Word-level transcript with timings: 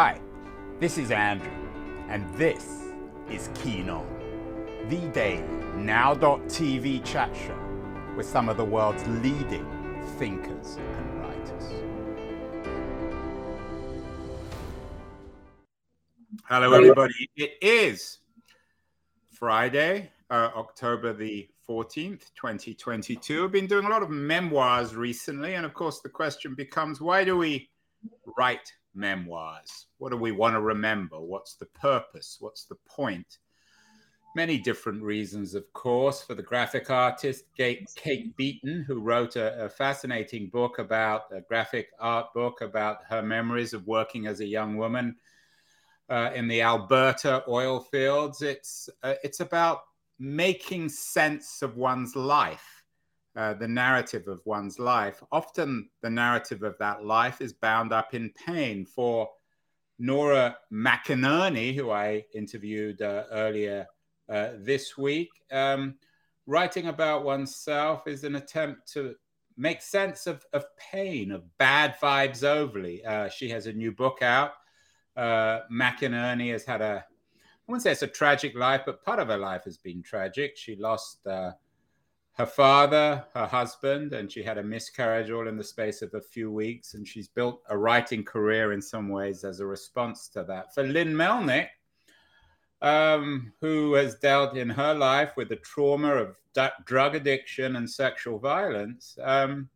Hi, 0.00 0.20
this 0.78 0.96
is 0.96 1.10
Andrew, 1.10 1.50
and 2.08 2.32
this 2.34 2.84
is 3.28 3.50
Keen 3.56 3.90
On, 3.90 4.06
the 4.88 5.00
daily 5.08 5.42
now.tv 5.74 7.04
chat 7.04 7.34
show 7.34 7.58
with 8.16 8.24
some 8.24 8.48
of 8.48 8.56
the 8.56 8.64
world's 8.64 9.04
leading 9.08 9.66
thinkers 10.16 10.76
and 10.76 11.20
writers. 11.20 11.64
Hello, 16.44 16.74
everybody. 16.74 17.28
It 17.34 17.54
is 17.60 18.18
Friday, 19.32 20.12
uh, 20.30 20.50
October 20.54 21.12
the 21.12 21.48
14th, 21.68 22.30
2022. 22.36 23.42
I've 23.42 23.50
been 23.50 23.66
doing 23.66 23.86
a 23.86 23.88
lot 23.88 24.04
of 24.04 24.10
memoirs 24.10 24.94
recently, 24.94 25.54
and 25.54 25.66
of 25.66 25.74
course, 25.74 26.00
the 26.02 26.08
question 26.08 26.54
becomes 26.54 27.00
why 27.00 27.24
do 27.24 27.36
we 27.36 27.68
write 28.38 28.72
memoirs? 28.98 29.86
What 29.98 30.10
do 30.10 30.18
we 30.18 30.32
want 30.32 30.54
to 30.54 30.60
remember? 30.60 31.20
What's 31.20 31.54
the 31.54 31.66
purpose? 31.66 32.36
What's 32.40 32.64
the 32.64 32.76
point? 32.86 33.38
Many 34.36 34.58
different 34.58 35.02
reasons, 35.02 35.54
of 35.54 35.72
course, 35.72 36.22
for 36.22 36.34
the 36.34 36.42
graphic 36.42 36.90
artist 36.90 37.44
Kate 37.56 38.36
Beaton, 38.36 38.84
who 38.86 39.00
wrote 39.00 39.36
a, 39.36 39.64
a 39.64 39.68
fascinating 39.68 40.50
book 40.50 40.78
about 40.78 41.22
a 41.32 41.40
graphic 41.40 41.88
art 41.98 42.26
book 42.34 42.60
about 42.60 42.98
her 43.08 43.22
memories 43.22 43.72
of 43.72 43.86
working 43.86 44.26
as 44.26 44.40
a 44.40 44.46
young 44.46 44.76
woman 44.76 45.16
uh, 46.10 46.30
in 46.34 46.46
the 46.48 46.62
Alberta 46.62 47.42
oil 47.48 47.80
fields. 47.80 48.42
It's 48.42 48.90
uh, 49.02 49.14
it's 49.22 49.40
about 49.40 49.80
making 50.18 50.88
sense 50.88 51.62
of 51.62 51.76
one's 51.76 52.14
life 52.14 52.77
uh, 53.36 53.54
the 53.54 53.68
narrative 53.68 54.26
of 54.28 54.40
one's 54.44 54.78
life. 54.78 55.22
Often 55.30 55.90
the 56.02 56.10
narrative 56.10 56.62
of 56.62 56.76
that 56.78 57.04
life 57.04 57.40
is 57.40 57.52
bound 57.52 57.92
up 57.92 58.14
in 58.14 58.32
pain. 58.46 58.84
For 58.84 59.28
Nora 59.98 60.56
McInerney, 60.72 61.74
who 61.74 61.90
I 61.90 62.24
interviewed 62.34 63.02
uh, 63.02 63.24
earlier 63.30 63.86
uh, 64.28 64.50
this 64.58 64.96
week, 64.96 65.30
um, 65.50 65.96
writing 66.46 66.86
about 66.86 67.24
oneself 67.24 68.06
is 68.06 68.24
an 68.24 68.36
attempt 68.36 68.90
to 68.92 69.14
make 69.56 69.82
sense 69.82 70.26
of, 70.26 70.44
of 70.52 70.64
pain, 70.76 71.32
of 71.32 71.44
bad 71.58 71.96
vibes 72.00 72.44
only. 72.44 73.04
Uh, 73.04 73.28
she 73.28 73.48
has 73.50 73.66
a 73.66 73.72
new 73.72 73.92
book 73.92 74.22
out. 74.22 74.52
Uh, 75.16 75.60
McInerney 75.70 76.52
has 76.52 76.64
had 76.64 76.80
a, 76.80 77.04
I 77.04 77.62
wouldn't 77.66 77.82
say 77.82 77.92
it's 77.92 78.02
a 78.02 78.06
tragic 78.06 78.56
life, 78.56 78.82
but 78.86 79.04
part 79.04 79.18
of 79.18 79.28
her 79.28 79.36
life 79.36 79.64
has 79.64 79.76
been 79.76 80.02
tragic. 80.02 80.56
She 80.56 80.76
lost 80.76 81.26
her 82.38 82.46
father, 82.46 83.24
her 83.34 83.46
husband, 83.46 84.12
and 84.12 84.30
she 84.30 84.44
had 84.44 84.58
a 84.58 84.62
miscarriage 84.62 85.28
all 85.28 85.48
in 85.48 85.56
the 85.56 85.64
space 85.64 86.02
of 86.02 86.14
a 86.14 86.20
few 86.20 86.52
weeks. 86.52 86.94
And 86.94 87.06
she's 87.06 87.26
built 87.26 87.60
a 87.68 87.76
writing 87.76 88.24
career 88.24 88.72
in 88.72 88.80
some 88.80 89.08
ways 89.08 89.42
as 89.42 89.58
a 89.58 89.66
response 89.66 90.28
to 90.28 90.44
that. 90.44 90.72
For 90.72 90.84
Lynn 90.84 91.12
Melnick, 91.12 91.66
um, 92.80 93.52
who 93.60 93.94
has 93.94 94.14
dealt 94.20 94.56
in 94.56 94.70
her 94.70 94.94
life 94.94 95.32
with 95.36 95.48
the 95.48 95.56
trauma 95.56 96.14
of 96.14 96.36
d- 96.54 96.68
drug 96.84 97.16
addiction 97.16 97.74
and 97.74 97.90
sexual 97.90 98.38
violence, 98.38 99.18
um, 99.20 99.68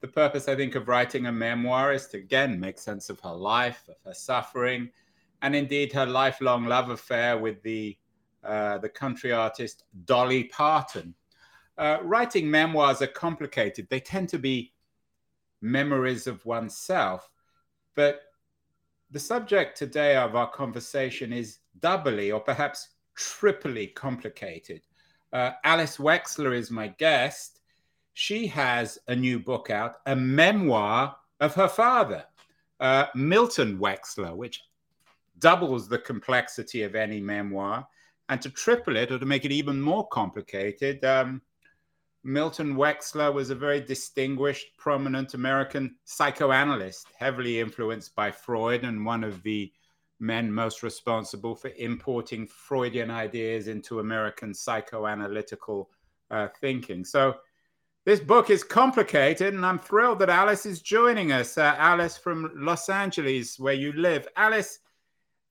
the 0.00 0.08
purpose, 0.08 0.48
I 0.48 0.56
think, 0.56 0.74
of 0.74 0.88
writing 0.88 1.26
a 1.26 1.32
memoir 1.32 1.92
is 1.92 2.06
to 2.08 2.16
again 2.16 2.58
make 2.58 2.78
sense 2.78 3.10
of 3.10 3.20
her 3.20 3.34
life, 3.34 3.84
of 3.90 3.96
her 4.06 4.14
suffering, 4.14 4.90
and 5.42 5.54
indeed 5.54 5.92
her 5.92 6.06
lifelong 6.06 6.64
love 6.64 6.88
affair 6.88 7.36
with 7.36 7.62
the 7.62 7.98
uh, 8.42 8.78
the 8.78 8.88
country 8.88 9.30
artist 9.30 9.84
Dolly 10.04 10.44
Parton 10.44 11.14
uh, 11.78 11.98
writing 12.02 12.50
memoirs 12.50 13.02
are 13.02 13.06
complicated. 13.06 13.88
They 13.88 14.00
tend 14.00 14.28
to 14.30 14.38
be 14.38 14.72
memories 15.60 16.26
of 16.26 16.44
oneself. 16.44 17.28
But 17.94 18.22
the 19.10 19.20
subject 19.20 19.76
today 19.76 20.16
of 20.16 20.34
our 20.34 20.50
conversation 20.50 21.32
is 21.32 21.58
doubly 21.80 22.32
or 22.32 22.40
perhaps 22.40 22.88
triply 23.14 23.88
complicated. 23.88 24.82
Uh, 25.32 25.52
Alice 25.64 25.96
Wexler 25.96 26.54
is 26.54 26.70
my 26.70 26.88
guest. 26.88 27.60
She 28.14 28.46
has 28.48 28.98
a 29.08 29.16
new 29.16 29.38
book 29.38 29.70
out, 29.70 29.96
a 30.06 30.14
memoir 30.14 31.16
of 31.40 31.54
her 31.54 31.68
father, 31.68 32.24
uh, 32.80 33.06
Milton 33.14 33.78
Wexler, 33.78 34.34
which 34.36 34.62
doubles 35.38 35.88
the 35.88 35.98
complexity 35.98 36.82
of 36.82 36.94
any 36.94 37.20
memoir. 37.20 37.86
And 38.28 38.40
to 38.42 38.50
triple 38.50 38.96
it 38.96 39.10
or 39.10 39.18
to 39.18 39.26
make 39.26 39.44
it 39.44 39.52
even 39.52 39.80
more 39.80 40.06
complicated, 40.08 41.04
um, 41.04 41.42
Milton 42.24 42.76
Wexler 42.76 43.32
was 43.32 43.50
a 43.50 43.54
very 43.54 43.80
distinguished, 43.80 44.76
prominent 44.78 45.34
American 45.34 45.96
psychoanalyst, 46.04 47.08
heavily 47.18 47.58
influenced 47.58 48.14
by 48.14 48.30
Freud, 48.30 48.84
and 48.84 49.04
one 49.04 49.24
of 49.24 49.42
the 49.42 49.72
men 50.20 50.52
most 50.52 50.84
responsible 50.84 51.56
for 51.56 51.70
importing 51.76 52.46
Freudian 52.46 53.10
ideas 53.10 53.66
into 53.66 53.98
American 53.98 54.52
psychoanalytical 54.52 55.86
uh, 56.30 56.48
thinking. 56.60 57.04
So, 57.04 57.36
this 58.04 58.20
book 58.20 58.50
is 58.50 58.64
complicated, 58.64 59.54
and 59.54 59.64
I'm 59.64 59.78
thrilled 59.78 60.18
that 60.20 60.28
Alice 60.28 60.66
is 60.66 60.82
joining 60.82 61.30
us. 61.30 61.56
Uh, 61.56 61.74
Alice 61.78 62.16
from 62.16 62.50
Los 62.56 62.88
Angeles, 62.88 63.60
where 63.60 63.74
you 63.74 63.92
live. 63.92 64.26
Alice, 64.36 64.80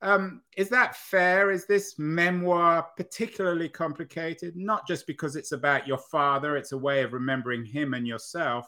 um, 0.02 0.42
is 0.56 0.68
that 0.70 0.96
fair? 0.96 1.50
Is 1.50 1.66
this 1.66 1.98
memoir 1.98 2.88
particularly 2.96 3.68
complicated? 3.68 4.56
Not 4.56 4.86
just 4.86 5.06
because 5.06 5.36
it's 5.36 5.52
about 5.52 5.86
your 5.86 5.98
father, 5.98 6.56
it's 6.56 6.72
a 6.72 6.78
way 6.78 7.02
of 7.02 7.12
remembering 7.12 7.64
him 7.64 7.94
and 7.94 8.06
yourself, 8.06 8.66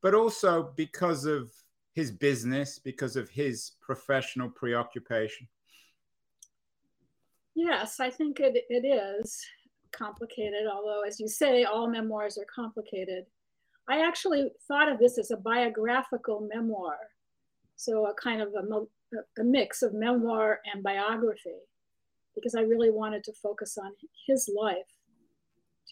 but 0.00 0.14
also 0.14 0.72
because 0.76 1.26
of 1.26 1.50
his 1.92 2.10
business, 2.10 2.78
because 2.78 3.16
of 3.16 3.28
his 3.28 3.72
professional 3.82 4.48
preoccupation? 4.48 5.46
Yes, 7.54 8.00
I 8.00 8.08
think 8.08 8.40
it, 8.40 8.64
it 8.70 8.86
is 8.86 9.44
complicated, 9.92 10.66
although, 10.72 11.02
as 11.02 11.20
you 11.20 11.28
say, 11.28 11.64
all 11.64 11.88
memoirs 11.90 12.38
are 12.38 12.46
complicated. 12.54 13.26
I 13.88 14.06
actually 14.06 14.50
thought 14.66 14.90
of 14.90 14.98
this 14.98 15.18
as 15.18 15.30
a 15.30 15.36
biographical 15.36 16.48
memoir. 16.50 16.96
So, 17.76 18.06
a 18.06 18.14
kind 18.14 18.40
of 18.40 18.54
a 18.54 18.62
a 19.38 19.44
mix 19.44 19.82
of 19.82 19.94
memoir 19.94 20.60
and 20.72 20.82
biography 20.82 21.58
because 22.34 22.54
I 22.54 22.62
really 22.62 22.90
wanted 22.90 23.24
to 23.24 23.32
focus 23.42 23.76
on 23.76 23.92
his 24.26 24.50
life 24.56 24.76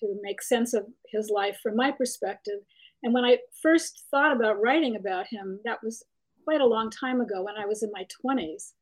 to 0.00 0.16
make 0.22 0.40
sense 0.40 0.74
of 0.74 0.86
his 1.08 1.30
life 1.30 1.58
from 1.62 1.76
my 1.76 1.90
perspective. 1.90 2.60
And 3.02 3.12
when 3.12 3.24
I 3.24 3.38
first 3.62 4.04
thought 4.10 4.34
about 4.36 4.60
writing 4.60 4.96
about 4.96 5.26
him, 5.26 5.60
that 5.64 5.82
was 5.82 6.04
quite 6.44 6.60
a 6.60 6.66
long 6.66 6.90
time 6.90 7.20
ago 7.20 7.42
when 7.42 7.56
I 7.56 7.66
was 7.66 7.82
in 7.82 7.90
my 7.92 8.06
20s. 8.24 8.72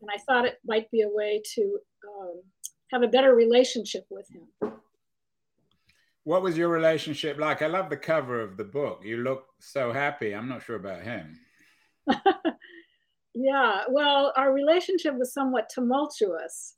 And 0.00 0.10
I 0.12 0.18
thought 0.18 0.46
it 0.46 0.58
might 0.64 0.90
be 0.90 1.02
a 1.02 1.08
way 1.08 1.42
to 1.54 1.78
um, 2.08 2.42
have 2.92 3.02
a 3.02 3.08
better 3.08 3.34
relationship 3.34 4.06
with 4.10 4.26
him. 4.30 4.72
What 6.24 6.42
was 6.42 6.58
your 6.58 6.68
relationship 6.68 7.38
like? 7.38 7.62
I 7.62 7.68
love 7.68 7.88
the 7.88 7.96
cover 7.96 8.40
of 8.40 8.56
the 8.56 8.64
book. 8.64 9.02
You 9.04 9.18
look 9.18 9.46
so 9.60 9.92
happy. 9.92 10.34
I'm 10.34 10.48
not 10.48 10.64
sure 10.64 10.76
about 10.76 11.02
him. 11.02 11.38
Yeah, 13.38 13.82
well, 13.90 14.32
our 14.36 14.50
relationship 14.50 15.14
was 15.14 15.34
somewhat 15.34 15.68
tumultuous 15.68 16.76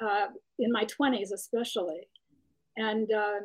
uh, 0.00 0.26
in 0.60 0.70
my 0.70 0.84
20s, 0.84 1.32
especially. 1.32 2.08
And, 2.76 3.10
um, 3.10 3.40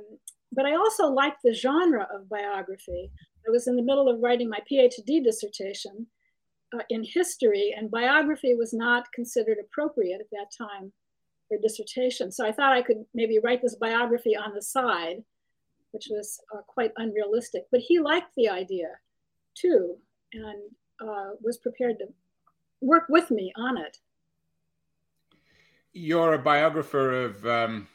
but 0.51 0.67
I 0.67 0.75
also 0.75 1.07
liked 1.07 1.39
the 1.43 1.53
genre 1.53 2.07
of 2.13 2.29
biography. 2.29 3.09
I 3.47 3.49
was 3.49 3.67
in 3.67 3.75
the 3.75 3.81
middle 3.81 4.07
of 4.07 4.21
writing 4.21 4.47
my 4.47 4.59
PhD 4.71 5.23
dissertation 5.23 6.05
uh, 6.71 6.83
in 6.91 7.03
history, 7.03 7.73
and 7.75 7.89
biography 7.89 8.53
was 8.53 8.73
not 8.73 9.11
considered 9.11 9.57
appropriate 9.59 10.21
at 10.21 10.29
that 10.31 10.51
time 10.55 10.93
for 11.47 11.57
dissertation. 11.57 12.31
So 12.31 12.45
I 12.45 12.51
thought 12.51 12.73
I 12.73 12.83
could 12.83 13.05
maybe 13.15 13.39
write 13.43 13.63
this 13.63 13.75
biography 13.75 14.35
on 14.35 14.53
the 14.53 14.61
side, 14.61 15.23
which 15.93 16.09
was 16.11 16.39
uh, 16.53 16.61
quite 16.67 16.91
unrealistic. 16.97 17.63
But 17.71 17.81
he 17.81 17.97
liked 17.97 18.35
the 18.37 18.49
idea 18.49 18.89
too, 19.55 19.97
and 20.33 20.61
uh, 21.01 21.31
was 21.41 21.57
prepared 21.57 21.97
to 21.99 22.05
work 22.85 23.05
with 23.09 23.31
me 23.31 23.51
on 23.55 23.77
it. 23.77 23.97
You're 25.93 26.33
a 26.33 26.39
biographer 26.39 27.23
of 27.23 27.45
um, 27.45 27.87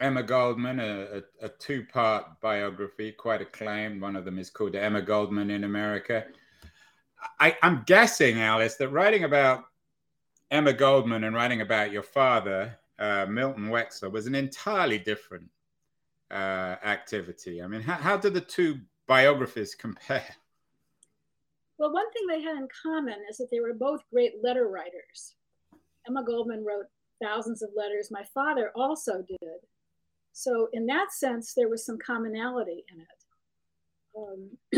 Emma 0.00 0.22
Goldman, 0.22 0.80
a, 0.80 1.22
a, 1.42 1.46
a 1.46 1.48
two 1.48 1.84
part 1.84 2.40
biography, 2.40 3.12
quite 3.12 3.40
acclaimed. 3.40 4.00
One 4.00 4.16
of 4.16 4.24
them 4.24 4.38
is 4.38 4.50
called 4.50 4.74
Emma 4.74 5.02
Goldman 5.02 5.50
in 5.50 5.64
America. 5.64 6.24
I, 7.40 7.56
I'm 7.62 7.82
guessing, 7.86 8.40
Alice, 8.40 8.76
that 8.76 8.88
writing 8.90 9.24
about 9.24 9.64
Emma 10.50 10.72
Goldman 10.72 11.24
and 11.24 11.34
writing 11.34 11.60
about 11.60 11.92
your 11.92 12.02
father, 12.02 12.78
uh, 12.98 13.26
Milton 13.26 13.68
Wexler, 13.68 14.10
was 14.10 14.26
an 14.26 14.34
entirely 14.34 14.98
different 14.98 15.48
uh, 16.30 16.76
activity. 16.84 17.62
I 17.62 17.66
mean, 17.66 17.82
how, 17.82 17.94
how 17.94 18.16
do 18.16 18.30
the 18.30 18.40
two 18.40 18.78
biographies 19.06 19.74
compare? 19.74 20.24
Well, 21.78 21.92
one 21.92 22.10
thing 22.12 22.26
they 22.26 22.42
had 22.42 22.56
in 22.56 22.68
common 22.82 23.18
is 23.30 23.38
that 23.38 23.48
they 23.50 23.60
were 23.60 23.74
both 23.74 24.00
great 24.12 24.42
letter 24.42 24.68
writers. 24.68 25.34
Emma 26.06 26.24
Goldman 26.24 26.64
wrote 26.64 26.86
thousands 27.22 27.62
of 27.62 27.70
letters. 27.76 28.10
My 28.10 28.24
father 28.34 28.72
also 28.74 29.22
did. 29.28 29.60
So, 30.32 30.68
in 30.72 30.86
that 30.86 31.12
sense, 31.12 31.54
there 31.54 31.68
was 31.68 31.84
some 31.84 31.98
commonality 31.98 32.84
in 32.92 33.00
it. 33.00 33.18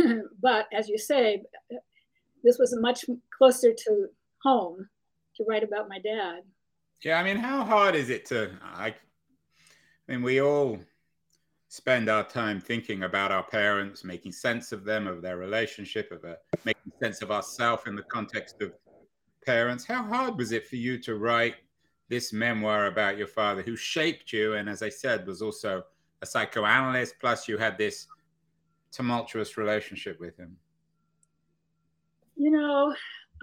Um, 0.05 0.23
but 0.43 0.67
as 0.73 0.89
you 0.89 0.99
say, 0.99 1.43
this 2.43 2.59
was 2.59 2.77
much 2.79 3.05
closer 3.37 3.73
to 3.73 4.07
home 4.43 4.89
to 5.37 5.45
write 5.49 5.65
about 5.65 5.89
my 5.89 5.99
dad. 5.99 6.41
Yeah, 7.03 7.19
I 7.19 7.23
mean, 7.23 7.37
how 7.37 7.65
hard 7.65 7.95
is 7.95 8.11
it 8.11 8.27
to? 8.27 8.51
I, 8.63 8.89
I 8.89 8.95
mean, 10.09 10.23
we 10.23 10.41
all 10.41 10.79
spend 11.71 12.09
our 12.09 12.25
time 12.25 12.61
thinking 12.61 13.05
about 13.05 13.31
our 13.31 13.45
parents, 13.45 14.03
making 14.03 14.33
sense 14.33 14.73
of 14.73 14.85
them, 14.85 15.07
of 15.07 15.23
their 15.23 15.37
relationship, 15.37 16.11
of 16.11 16.25
a, 16.25 16.37
making 16.65 16.91
sense 17.01 17.23
of 17.23 17.31
ourselves 17.31 17.85
in 17.87 17.95
the 17.95 18.03
context 18.03 18.61
of 18.61 18.73
parents. 19.47 19.85
How 19.87 20.03
hard 20.03 20.37
was 20.37 20.51
it 20.51 20.67
for 20.67 20.75
you 20.75 20.99
to 20.99 21.15
write 21.15 21.55
this 22.09 22.33
memoir 22.33 22.87
about 22.87 23.17
your 23.17 23.29
father, 23.29 23.63
who 23.63 23.77
shaped 23.77 24.33
you, 24.33 24.55
and 24.55 24.69
as 24.69 24.83
I 24.83 24.89
said, 24.89 25.25
was 25.29 25.43
also 25.43 25.85
a 26.23 26.27
psychoanalyst? 26.27 27.15
Plus, 27.21 27.47
you 27.47 27.57
had 27.57 27.79
this 27.79 28.09
tumultuous 28.91 29.57
relationship 29.57 30.19
with 30.19 30.37
him. 30.37 30.57
You 32.35 32.51
know, 32.51 32.93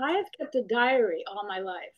I 0.02 0.12
have 0.12 0.26
kept 0.38 0.56
a 0.56 0.64
diary 0.64 1.24
all 1.32 1.48
my 1.48 1.60
life. 1.60 1.96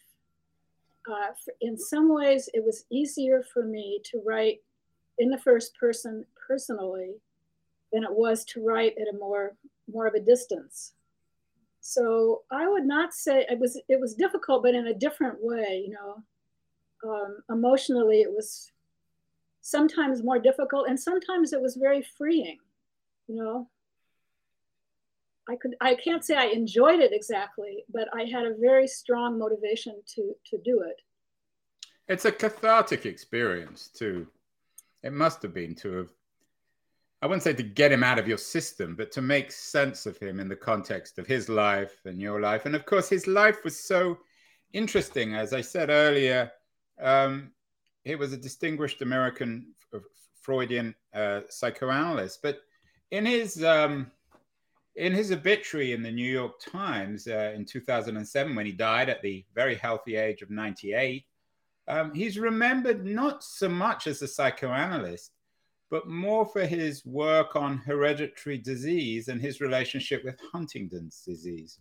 Uh, 1.09 1.33
in 1.61 1.75
some 1.75 2.13
ways, 2.13 2.49
it 2.53 2.63
was 2.63 2.85
easier 2.91 3.41
for 3.51 3.63
me 3.63 3.99
to 4.11 4.21
write 4.23 4.59
in 5.19 5.29
the 5.29 5.37
first 5.37 5.75
person 5.77 6.25
personally 6.47 7.15
than 7.91 8.03
it 8.03 8.11
was 8.11 8.45
to 8.45 8.63
write 8.63 8.93
at 8.99 9.13
a 9.13 9.17
more 9.17 9.55
more 9.91 10.07
of 10.07 10.13
a 10.13 10.19
distance. 10.19 10.93
So 11.81 12.43
I 12.51 12.67
would 12.67 12.85
not 12.85 13.13
say 13.13 13.45
it 13.49 13.59
was 13.59 13.79
it 13.87 13.99
was 13.99 14.15
difficult, 14.15 14.63
but 14.63 14.75
in 14.75 14.87
a 14.87 14.93
different 14.93 15.37
way. 15.41 15.85
You 15.87 15.93
know, 15.93 16.23
um, 17.09 17.37
emotionally 17.49 18.21
it 18.21 18.31
was 18.31 18.71
sometimes 19.61 20.23
more 20.23 20.39
difficult, 20.39 20.87
and 20.87 20.99
sometimes 20.99 21.53
it 21.53 21.61
was 21.61 21.75
very 21.75 22.01
freeing. 22.17 22.57
You 23.27 23.35
know, 23.35 23.69
I 25.49 25.55
could 25.55 25.75
I 25.81 25.95
can't 25.95 26.23
say 26.23 26.35
I 26.35 26.45
enjoyed 26.45 26.99
it 26.99 27.13
exactly, 27.13 27.85
but 27.91 28.07
I 28.13 28.25
had 28.25 28.45
a 28.45 28.55
very 28.55 28.87
strong 28.87 29.39
motivation 29.39 30.01
to 30.15 30.35
to 30.47 30.57
do 30.59 30.81
it. 30.81 31.01
It's 32.07 32.25
a 32.25 32.31
cathartic 32.31 33.05
experience 33.05 33.87
too. 33.87 34.27
It 35.03 35.13
must 35.13 35.41
have 35.43 35.53
been 35.53 35.75
to 35.75 35.91
have 35.93 36.09
I 37.21 37.27
wouldn't 37.27 37.43
say 37.43 37.53
to 37.53 37.63
get 37.63 37.91
him 37.91 38.03
out 38.03 38.17
of 38.17 38.29
your 38.29 38.37
system, 38.37 38.95
but 38.95 39.11
to 39.11 39.21
make 39.21 39.51
sense 39.51 40.05
of 40.05 40.17
him 40.17 40.39
in 40.39 40.47
the 40.47 40.55
context 40.55 41.19
of 41.19 41.27
his 41.27 41.49
life 41.49 41.99
and 42.05 42.21
your 42.21 42.39
life. 42.39 42.65
And 42.65 42.75
of 42.75 42.85
course, 42.85 43.09
his 43.09 43.27
life 43.27 43.65
was 43.65 43.77
so 43.77 44.19
interesting. 44.71 45.35
As 45.35 45.51
I 45.51 45.59
said 45.59 45.89
earlier, 45.89 46.49
um, 47.01 47.51
he 48.05 48.15
was 48.15 48.31
a 48.31 48.37
distinguished 48.37 49.01
American 49.01 49.73
Freudian 50.41 50.95
uh, 51.13 51.41
psychoanalyst. 51.49 52.41
But 52.41 52.59
in 53.11 53.25
his 53.25 53.63
um, 53.65 54.11
in 54.95 55.13
his 55.13 55.31
obituary 55.31 55.91
in 55.91 56.01
the 56.01 56.11
New 56.11 56.31
York 56.31 56.59
Times 56.61 57.27
uh, 57.27 57.51
in 57.53 57.65
2007, 57.65 58.55
when 58.55 58.65
he 58.65 58.71
died 58.71 59.09
at 59.09 59.21
the 59.21 59.45
very 59.53 59.75
healthy 59.75 60.15
age 60.15 60.41
of 60.41 60.49
98, 60.49 61.25
um, 61.89 62.13
he's 62.13 62.39
remembered 62.39 63.05
not 63.05 63.43
so 63.43 63.67
much 63.67 64.07
as 64.07 64.21
a 64.21 64.27
psychoanalyst, 64.27 65.31
but 65.91 66.07
more 66.07 66.45
for 66.45 66.65
his 66.65 67.05
work 67.05 67.55
on 67.55 67.77
hereditary 67.79 68.57
disease 68.57 69.27
and 69.27 69.41
his 69.41 69.59
relationship 69.59 70.23
with 70.23 70.39
Huntington's 70.51 71.23
disease. 71.25 71.79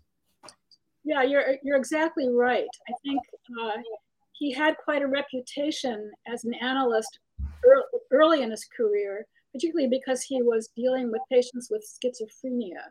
Yeah, 1.04 1.22
you're, 1.22 1.56
you're 1.62 1.76
exactly 1.76 2.28
right. 2.28 2.66
I 2.88 2.92
think 3.04 3.20
uh, 3.62 3.80
he 4.32 4.52
had 4.52 4.76
quite 4.82 5.02
a 5.02 5.06
reputation 5.06 6.10
as 6.26 6.44
an 6.44 6.54
analyst 6.54 7.18
early 8.10 8.42
in 8.42 8.50
his 8.50 8.66
career, 8.76 9.26
particularly 9.52 9.88
because 9.88 10.22
he 10.22 10.42
was 10.42 10.70
dealing 10.74 11.12
with 11.12 11.20
patients 11.30 11.68
with 11.70 11.86
schizophrenia 11.86 12.82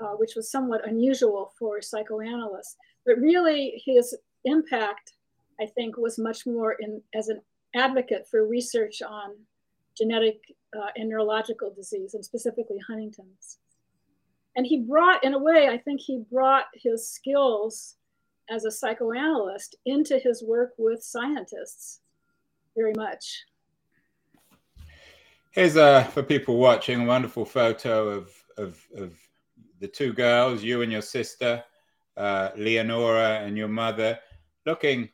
uh, 0.00 0.12
which 0.16 0.34
was 0.36 0.50
somewhat 0.50 0.86
unusual 0.86 1.52
for 1.58 1.80
psychoanalysts. 1.80 2.76
But 3.04 3.18
really, 3.18 3.82
his 3.84 4.16
impact, 4.44 5.12
I 5.60 5.66
think, 5.66 5.96
was 5.96 6.18
much 6.18 6.46
more 6.46 6.72
in 6.72 7.02
as 7.14 7.28
an 7.28 7.40
advocate 7.74 8.26
for 8.30 8.46
research 8.46 9.02
on 9.02 9.36
genetic 9.96 10.54
uh, 10.76 10.88
and 10.96 11.08
neurological 11.08 11.72
disease, 11.74 12.14
and 12.14 12.24
specifically 12.24 12.78
Huntington's. 12.86 13.58
And 14.56 14.66
he 14.66 14.78
brought, 14.78 15.24
in 15.24 15.34
a 15.34 15.38
way, 15.38 15.68
I 15.68 15.78
think 15.78 16.00
he 16.00 16.22
brought 16.30 16.64
his 16.74 17.08
skills 17.08 17.96
as 18.48 18.64
a 18.64 18.70
psychoanalyst 18.70 19.76
into 19.84 20.18
his 20.18 20.42
work 20.42 20.72
with 20.78 21.02
scientists 21.02 22.00
very 22.74 22.94
much. 22.94 23.44
Here's 25.50 25.76
a, 25.76 26.04
for 26.12 26.22
people 26.22 26.58
watching, 26.58 27.02
a 27.02 27.06
wonderful 27.06 27.44
photo 27.44 28.08
of, 28.08 28.30
of, 28.56 28.78
of 28.94 29.14
the 29.80 29.88
two 29.88 30.12
girls, 30.12 30.62
you 30.62 30.82
and 30.82 30.92
your 30.92 31.02
sister, 31.02 31.64
uh, 32.16 32.50
Leonora 32.56 33.40
and 33.40 33.56
your 33.56 33.68
mother, 33.68 34.18
looking. 34.64 35.08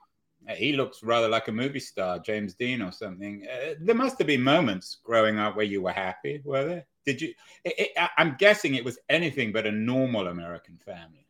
He 0.49 0.73
looks 0.73 1.03
rather 1.03 1.29
like 1.29 1.49
a 1.49 1.53
movie 1.53 1.81
star, 1.81 2.19
James 2.19 2.55
Dean 2.55 2.83
or 2.83 2.93
something. 2.93 3.47
Uh, 3.47 3.75
there 3.81 3.95
must 3.95 4.19
have 4.19 4.27
been 4.27 4.43
moments 4.43 4.99
growing 5.05 5.39
up 5.39 5.57
where 5.57 5.65
you 5.65 5.83
were 5.83 5.93
happy, 5.93 6.41
were 6.45 6.65
there? 6.65 6.87
Did 7.05 7.21
you? 7.21 7.35
It, 7.65 7.75
it, 7.79 8.09
I'm 8.17 8.37
guessing 8.39 8.75
it 8.75 8.85
was 8.85 8.99
anything 9.09 9.53
but 9.53 9.67
a 9.67 9.73
normal 9.73 10.29
American 10.29 10.79
family. 10.85 11.27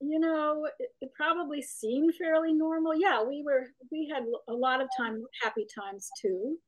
You 0.00 0.18
know, 0.18 0.68
it, 0.78 0.88
it 1.00 1.14
probably 1.14 1.62
seemed 1.62 2.14
fairly 2.16 2.52
normal. 2.52 2.94
Yeah, 2.94 3.22
we 3.22 3.42
were. 3.42 3.68
We 3.90 4.10
had 4.12 4.24
a 4.48 4.52
lot 4.52 4.80
of 4.80 4.88
time, 4.96 5.24
happy 5.42 5.66
times 5.74 6.10
too, 6.20 6.58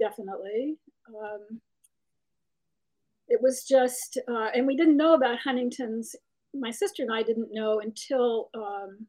definitely. 0.00 0.76
Um, 1.08 1.60
it 3.28 3.40
was 3.40 3.64
just, 3.64 4.18
uh, 4.28 4.48
and 4.54 4.66
we 4.66 4.76
didn't 4.76 4.96
know 4.96 5.14
about 5.14 5.38
Huntington's. 5.38 6.14
My 6.54 6.70
sister 6.70 7.02
and 7.02 7.12
I 7.12 7.22
didn't 7.22 7.48
know 7.52 7.80
until 7.80 8.50
um, 8.54 9.06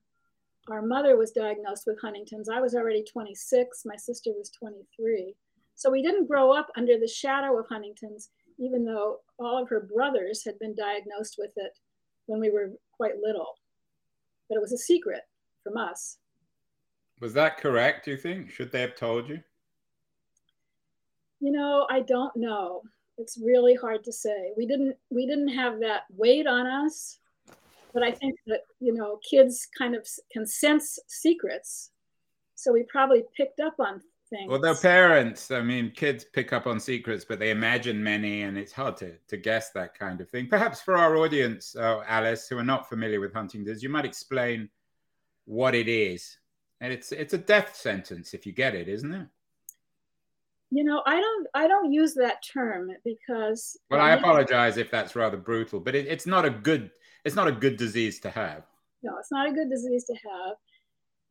our 0.69 0.81
mother 0.81 1.17
was 1.17 1.31
diagnosed 1.31 1.83
with 1.85 1.99
Huntington's. 2.01 2.49
I 2.49 2.61
was 2.61 2.75
already 2.75 3.03
26, 3.03 3.83
my 3.85 3.95
sister 3.95 4.31
was 4.31 4.49
23. 4.51 5.35
So 5.75 5.89
we 5.89 6.01
didn't 6.01 6.27
grow 6.27 6.51
up 6.51 6.69
under 6.77 6.97
the 6.97 7.07
shadow 7.07 7.59
of 7.59 7.67
Huntington's, 7.67 8.29
even 8.57 8.85
though 8.85 9.19
all 9.39 9.61
of 9.61 9.69
her 9.69 9.81
brothers 9.81 10.43
had 10.45 10.57
been 10.59 10.75
diagnosed 10.75 11.35
with 11.37 11.51
it 11.55 11.77
when 12.27 12.39
we 12.39 12.49
were 12.49 12.71
quite 12.95 13.17
little. 13.21 13.55
But 14.49 14.57
it 14.57 14.61
was 14.61 14.71
a 14.71 14.77
secret 14.77 15.21
from 15.63 15.77
us. 15.77 16.17
Was 17.19 17.33
that 17.33 17.57
correct, 17.57 18.05
do 18.05 18.11
you 18.11 18.17
think? 18.17 18.51
Should 18.51 18.71
they 18.71 18.81
have 18.81 18.95
told 18.95 19.29
you? 19.29 19.39
You 21.39 21.51
know, 21.51 21.87
I 21.89 22.01
don't 22.01 22.35
know 22.35 22.83
it's 23.17 23.37
really 23.37 23.75
hard 23.75 24.03
to 24.03 24.11
say. 24.11 24.51
We 24.57 24.65
didn't 24.65 24.95
we 25.09 25.25
didn't 25.25 25.49
have 25.49 25.79
that 25.81 26.03
weight 26.15 26.47
on 26.47 26.65
us, 26.65 27.19
but 27.93 28.03
I 28.03 28.11
think 28.11 28.35
that 28.47 28.61
you 28.79 28.93
know 28.93 29.19
kids 29.29 29.67
kind 29.77 29.95
of 29.95 30.07
can 30.31 30.45
sense 30.45 30.99
secrets, 31.07 31.91
so 32.55 32.73
we 32.73 32.83
probably 32.83 33.23
picked 33.37 33.59
up 33.59 33.75
on 33.79 34.01
things. 34.29 34.49
Well, 34.49 34.59
their 34.59 34.75
parents, 34.75 35.51
I 35.51 35.61
mean, 35.61 35.91
kids 35.91 36.25
pick 36.25 36.53
up 36.53 36.67
on 36.67 36.79
secrets, 36.79 37.25
but 37.25 37.39
they 37.39 37.51
imagine 37.51 38.03
many, 38.03 38.43
and 38.43 38.57
it's 38.57 38.73
hard 38.73 38.97
to 38.97 39.13
to 39.27 39.37
guess 39.37 39.71
that 39.71 39.97
kind 39.97 40.21
of 40.21 40.29
thing. 40.29 40.47
Perhaps 40.47 40.81
for 40.81 40.95
our 40.95 41.17
audience, 41.17 41.75
uh, 41.75 42.03
Alice, 42.07 42.47
who 42.47 42.57
are 42.57 42.63
not 42.63 42.89
familiar 42.89 43.19
with 43.19 43.33
Huntington's, 43.33 43.83
you 43.83 43.89
might 43.89 44.05
explain 44.05 44.69
what 45.45 45.75
it 45.75 45.87
is. 45.87 46.37
And 46.81 46.91
it's 46.91 47.11
it's 47.11 47.33
a 47.33 47.37
death 47.37 47.75
sentence 47.75 48.33
if 48.33 48.45
you 48.45 48.51
get 48.51 48.75
it, 48.75 48.87
isn't 48.87 49.13
it? 49.13 49.27
you 50.73 50.83
know 50.83 51.03
i 51.05 51.19
don't 51.19 51.47
i 51.53 51.67
don't 51.67 51.91
use 51.91 52.15
that 52.15 52.37
term 52.51 52.89
because 53.05 53.77
well 53.91 54.01
i 54.01 54.11
apologize 54.11 54.77
if 54.77 54.89
that's 54.89 55.15
rather 55.15 55.37
brutal 55.37 55.79
but 55.79 55.93
it, 55.93 56.07
it's 56.07 56.25
not 56.25 56.45
a 56.45 56.49
good 56.49 56.89
it's 57.25 57.35
not 57.35 57.47
a 57.47 57.51
good 57.51 57.77
disease 57.77 58.19
to 58.21 58.29
have. 58.29 58.63
No 59.01 59.17
it's 59.19 59.31
not 59.31 59.49
a 59.49 59.53
good 59.53 59.69
disease 59.69 60.05
to 60.05 60.13
have. 60.13 60.55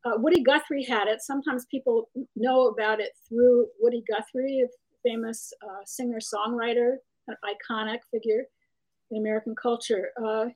Uh, 0.05 0.19
woody 0.19 0.43
guthrie 0.43 0.85
had 0.85 1.07
it. 1.07 1.23
Sometimes 1.23 1.67
people 1.67 2.11
know 2.35 2.69
about 2.69 3.01
it 3.01 3.13
through 3.29 3.69
woody 3.81 4.03
guthrie 4.09 4.63
a 4.63 4.69
famous 5.09 5.53
uh, 5.63 5.83
singer 5.85 6.19
songwriter 6.19 6.97
an 7.29 7.37
iconic 7.45 7.99
figure 8.11 8.45
in 9.11 9.19
american 9.19 9.55
culture. 9.55 10.11
Uh, 10.23 10.47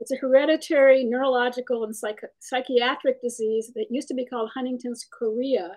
it's 0.00 0.10
a 0.10 0.16
hereditary 0.16 1.04
neurological 1.04 1.84
and 1.84 1.94
psych- 1.94 2.30
psychiatric 2.40 3.20
disease 3.22 3.72
that 3.74 3.86
used 3.90 4.08
to 4.08 4.14
be 4.14 4.26
called 4.26 4.50
huntington's 4.54 5.06
chorea 5.16 5.76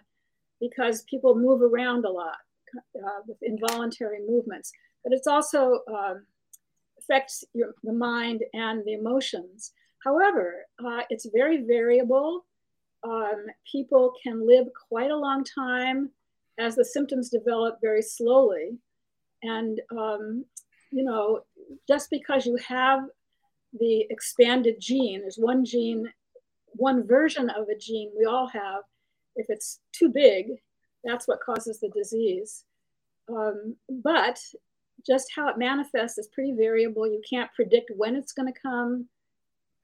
because 0.60 1.04
people 1.04 1.36
move 1.36 1.62
around 1.62 2.06
a 2.06 2.10
lot 2.10 2.38
uh, 2.96 3.22
with 3.28 3.38
involuntary 3.42 4.20
movements, 4.28 4.72
but 5.04 5.14
it's 5.14 5.28
also 5.28 5.80
um, 5.94 6.26
affects 7.10 7.44
your, 7.54 7.74
the 7.84 7.94
mind 7.94 8.44
and 8.54 8.84
the 8.86 8.94
emotions. 8.94 9.72
However, 10.04 10.66
uh, 10.84 11.02
it's 11.10 11.28
very 11.34 11.64
variable. 11.64 12.46
Um, 13.04 13.46
people 13.70 14.14
can 14.22 14.46
live 14.46 14.68
quite 14.90 15.12
a 15.12 15.18
long 15.18 15.44
time 15.44 16.10
as 16.58 16.76
the 16.76 16.86
symptoms 16.86 17.30
develop 17.30 17.80
very 17.82 18.02
slowly. 18.02 18.78
And, 19.44 19.80
um, 19.92 20.46
you 20.92 21.04
know, 21.04 21.42
just 21.88 22.10
because 22.10 22.46
you 22.46 22.58
have 22.68 23.02
the 23.80 24.06
expanded 24.10 24.80
gene, 24.80 25.22
there's 25.22 25.38
one 25.38 25.64
gene, 25.64 26.12
one 26.68 27.06
version 27.06 27.50
of 27.50 27.70
a 27.70 27.78
gene 27.78 28.12
we 28.18 28.26
all 28.26 28.48
have. 28.48 28.84
If 29.36 29.48
it's 29.50 29.80
too 29.92 30.10
big, 30.10 30.48
that's 31.04 31.28
what 31.28 31.42
causes 31.42 31.80
the 31.80 31.90
disease. 31.90 32.64
Um, 33.30 33.76
but 33.90 34.40
just 35.06 35.28
how 35.36 35.48
it 35.50 35.58
manifests 35.58 36.18
is 36.18 36.30
pretty 36.34 36.54
variable. 36.54 37.08
You 37.08 37.22
can't 37.30 37.54
predict 37.54 37.92
when 37.96 38.16
it's 38.16 38.34
going 38.34 38.52
to 38.52 38.60
come, 38.60 39.08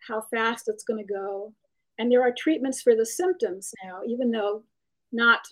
how 0.07 0.21
fast 0.21 0.67
it's 0.67 0.83
going 0.83 1.05
to 1.05 1.13
go. 1.13 1.53
And 1.99 2.11
there 2.11 2.23
are 2.23 2.33
treatments 2.37 2.81
for 2.81 2.95
the 2.95 3.05
symptoms 3.05 3.73
now, 3.83 4.01
even 4.05 4.31
though 4.31 4.63
not, 5.11 5.47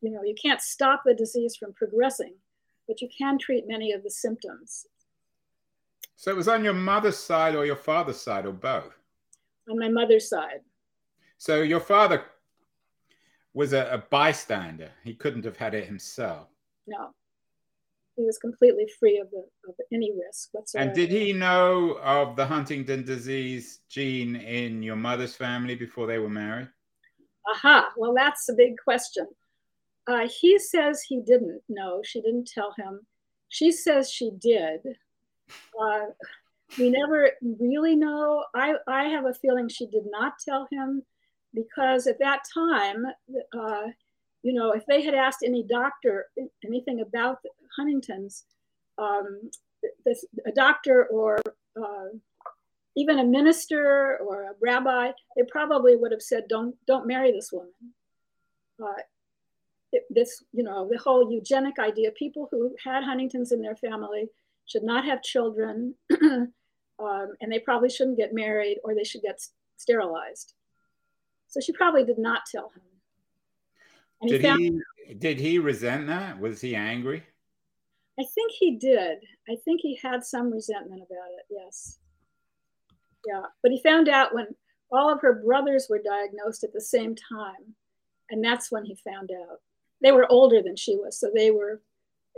you 0.00 0.10
know, 0.10 0.22
you 0.22 0.34
can't 0.40 0.60
stop 0.60 1.02
the 1.04 1.14
disease 1.14 1.56
from 1.56 1.72
progressing, 1.72 2.34
but 2.88 3.00
you 3.00 3.08
can 3.16 3.38
treat 3.38 3.68
many 3.68 3.92
of 3.92 4.02
the 4.02 4.10
symptoms. 4.10 4.86
So 6.16 6.30
it 6.30 6.36
was 6.36 6.48
on 6.48 6.64
your 6.64 6.74
mother's 6.74 7.16
side 7.16 7.54
or 7.54 7.64
your 7.64 7.76
father's 7.76 8.20
side 8.20 8.46
or 8.46 8.52
both? 8.52 8.98
On 9.70 9.78
my 9.78 9.88
mother's 9.88 10.28
side. 10.28 10.60
So 11.38 11.62
your 11.62 11.80
father 11.80 12.24
was 13.54 13.72
a, 13.72 13.88
a 13.92 13.98
bystander. 13.98 14.90
He 15.04 15.14
couldn't 15.14 15.44
have 15.44 15.56
had 15.56 15.74
it 15.74 15.86
himself. 15.86 16.48
No. 16.86 17.14
He 18.22 18.26
was 18.26 18.38
completely 18.38 18.86
free 19.00 19.18
of, 19.18 19.28
the, 19.32 19.44
of 19.68 19.74
any 19.92 20.12
risk 20.12 20.50
whatsoever. 20.52 20.86
And 20.86 20.94
did 20.94 21.10
he 21.10 21.32
know 21.32 21.98
of 22.04 22.36
the 22.36 22.46
Huntington 22.46 23.04
disease 23.04 23.80
gene 23.88 24.36
in 24.36 24.80
your 24.80 24.94
mother's 24.94 25.34
family 25.34 25.74
before 25.74 26.06
they 26.06 26.18
were 26.18 26.28
married? 26.28 26.68
Aha, 27.52 27.88
well, 27.96 28.14
that's 28.14 28.48
a 28.48 28.54
big 28.54 28.74
question. 28.84 29.26
Uh, 30.06 30.28
he 30.28 30.56
says 30.56 31.02
he 31.02 31.20
didn't 31.20 31.62
know. 31.68 32.00
She 32.04 32.20
didn't 32.20 32.46
tell 32.46 32.72
him. 32.78 33.00
She 33.48 33.72
says 33.72 34.08
she 34.08 34.30
did. 34.38 34.78
Uh, 35.80 36.06
we 36.78 36.88
never 36.88 37.30
really 37.58 37.96
know. 37.96 38.44
I, 38.54 38.74
I 38.86 39.06
have 39.06 39.24
a 39.24 39.34
feeling 39.34 39.68
she 39.68 39.86
did 39.86 40.04
not 40.06 40.34
tell 40.38 40.68
him 40.70 41.02
because 41.52 42.06
at 42.06 42.20
that 42.20 42.42
time, 42.54 43.04
uh, 43.52 43.88
you 44.44 44.52
know, 44.52 44.70
if 44.70 44.86
they 44.86 45.02
had 45.02 45.14
asked 45.14 45.42
any 45.44 45.64
doctor 45.64 46.26
anything 46.64 47.00
about 47.00 47.38
Huntington's, 47.76 48.44
um, 48.98 49.50
this, 50.04 50.24
a 50.46 50.52
doctor 50.52 51.06
or 51.06 51.38
uh, 51.76 52.08
even 52.96 53.18
a 53.18 53.24
minister 53.24 54.18
or 54.18 54.42
a 54.44 54.54
rabbi, 54.60 55.12
they 55.36 55.42
probably 55.50 55.96
would 55.96 56.12
have 56.12 56.22
said, 56.22 56.44
"Don't 56.48 56.74
don't 56.86 57.06
marry 57.06 57.32
this 57.32 57.50
woman." 57.52 57.72
Uh, 58.82 59.02
it, 59.92 60.04
this, 60.10 60.42
you 60.52 60.62
know, 60.62 60.88
the 60.90 60.98
whole 60.98 61.30
eugenic 61.30 61.78
idea. 61.78 62.10
People 62.12 62.48
who 62.50 62.74
had 62.82 63.04
Huntington's 63.04 63.52
in 63.52 63.60
their 63.60 63.76
family 63.76 64.28
should 64.66 64.82
not 64.82 65.04
have 65.04 65.22
children, 65.22 65.94
um, 66.22 66.52
and 66.98 67.50
they 67.50 67.58
probably 67.58 67.90
shouldn't 67.90 68.16
get 68.16 68.34
married, 68.34 68.78
or 68.84 68.94
they 68.94 69.04
should 69.04 69.22
get 69.22 69.40
sterilized. 69.76 70.54
So 71.48 71.60
she 71.60 71.72
probably 71.72 72.04
did 72.04 72.18
not 72.18 72.42
tell 72.50 72.70
him. 72.74 72.82
And 74.22 74.30
did 74.30 74.40
he, 74.40 74.46
found, 74.46 74.82
he 75.06 75.14
did 75.14 75.38
he 75.38 75.58
resent 75.58 76.06
that? 76.06 76.40
Was 76.40 76.60
he 76.60 76.74
angry? 76.74 77.24
I 78.22 78.24
think 78.34 78.52
he 78.52 78.76
did. 78.76 79.18
I 79.48 79.56
think 79.64 79.80
he 79.80 79.98
had 80.00 80.22
some 80.22 80.52
resentment 80.52 81.02
about 81.02 81.30
it. 81.36 81.44
Yes. 81.50 81.98
Yeah, 83.26 83.42
but 83.62 83.72
he 83.72 83.82
found 83.82 84.08
out 84.08 84.32
when 84.32 84.46
all 84.92 85.12
of 85.12 85.20
her 85.22 85.42
brothers 85.44 85.88
were 85.90 86.00
diagnosed 86.04 86.62
at 86.62 86.72
the 86.72 86.80
same 86.80 87.16
time, 87.16 87.74
and 88.30 88.44
that's 88.44 88.70
when 88.70 88.84
he 88.84 88.96
found 89.04 89.30
out. 89.32 89.58
They 90.02 90.12
were 90.12 90.30
older 90.30 90.62
than 90.62 90.76
she 90.76 90.96
was, 90.96 91.18
so 91.18 91.30
they 91.34 91.50
were 91.50 91.82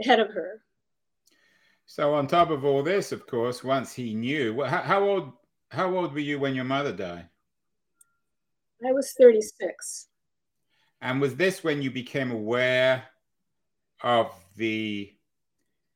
ahead 0.01 0.21
of 0.21 0.31
her. 0.31 0.63
So 1.87 2.15
on 2.15 2.29
top 2.29 2.51
of 2.51 2.65
all 2.65 2.83
this, 2.83 3.13
of 3.13 3.27
course, 3.27 3.63
once 3.63 3.93
he 3.93 4.15
knew, 4.15 4.63
how, 4.63 4.83
how 4.83 5.05
old 5.05 5.33
how 5.71 5.95
old 5.95 6.15
were 6.15 6.21
you 6.21 6.39
when 6.39 6.55
your 6.55 6.65
mother 6.65 6.93
died? 6.93 7.29
I 8.87 8.93
was 8.93 9.13
36. 9.19 10.09
And 11.03 11.21
was 11.21 11.37
this 11.37 11.63
when 11.63 11.83
you 11.83 11.91
became 11.91 12.31
aware 12.31 13.05
of 14.03 14.33
the 14.57 15.15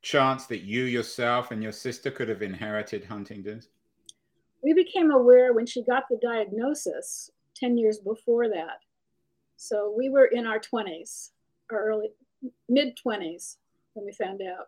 chance 0.01 0.45
that 0.47 0.61
you 0.61 0.83
yourself 0.83 1.51
and 1.51 1.61
your 1.61 1.71
sister 1.71 2.11
could 2.11 2.29
have 2.29 2.41
inherited 2.41 3.03
Huntington's? 3.03 3.67
We 4.61 4.73
became 4.73 5.11
aware 5.11 5.53
when 5.53 5.65
she 5.65 5.83
got 5.83 6.03
the 6.09 6.19
diagnosis 6.21 7.31
10 7.55 7.77
years 7.77 7.99
before 7.99 8.49
that. 8.49 8.79
So 9.57 9.93
we 9.95 10.09
were 10.09 10.25
in 10.25 10.45
our 10.45 10.59
20s, 10.59 11.31
our 11.71 11.85
early 11.89 12.09
mid 12.67 12.97
20s 13.05 13.57
when 13.93 14.05
we 14.05 14.13
found 14.13 14.41
out. 14.41 14.67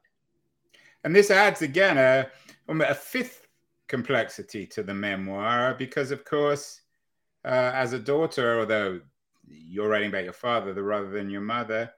And 1.03 1.15
this 1.15 1.31
adds 1.31 1.61
again 1.61 1.97
a, 1.97 2.27
a 2.69 2.95
fifth 2.95 3.47
complexity 3.87 4.65
to 4.67 4.83
the 4.83 4.93
memoir 4.93 5.75
because, 5.77 6.11
of 6.11 6.23
course, 6.25 6.81
uh, 7.43 7.71
as 7.73 7.93
a 7.93 7.99
daughter, 7.99 8.59
although 8.59 9.01
you're 9.47 9.89
writing 9.89 10.09
about 10.09 10.23
your 10.23 10.33
father 10.33 10.73
rather 10.73 11.09
than 11.09 11.29
your 11.29 11.41
mother, 11.41 11.91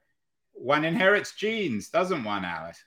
one 0.54 0.86
inherits 0.86 1.36
genes, 1.36 1.90
doesn't 1.90 2.24
one, 2.24 2.46
Alice? 2.46 2.84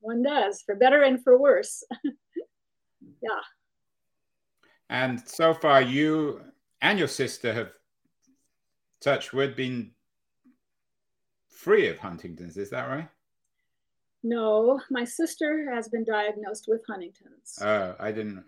One 0.00 0.22
does, 0.22 0.62
for 0.62 0.74
better 0.74 1.02
and 1.02 1.22
for 1.22 1.38
worse. 1.38 1.82
yeah. 2.04 3.40
And 4.88 5.20
so 5.28 5.52
far, 5.52 5.82
you 5.82 6.40
and 6.80 6.98
your 6.98 7.08
sister 7.08 7.52
have, 7.52 7.72
touch 9.00 9.32
wood, 9.32 9.56
been 9.56 9.90
free 11.48 11.88
of 11.88 11.98
Huntington's. 11.98 12.56
Is 12.56 12.70
that 12.70 12.88
right? 12.88 13.08
No, 14.22 14.80
my 14.90 15.04
sister 15.04 15.72
has 15.72 15.88
been 15.88 16.04
diagnosed 16.04 16.66
with 16.68 16.82
Huntington's. 16.86 17.58
Oh, 17.60 17.94
I 17.98 18.12
didn't 18.12 18.44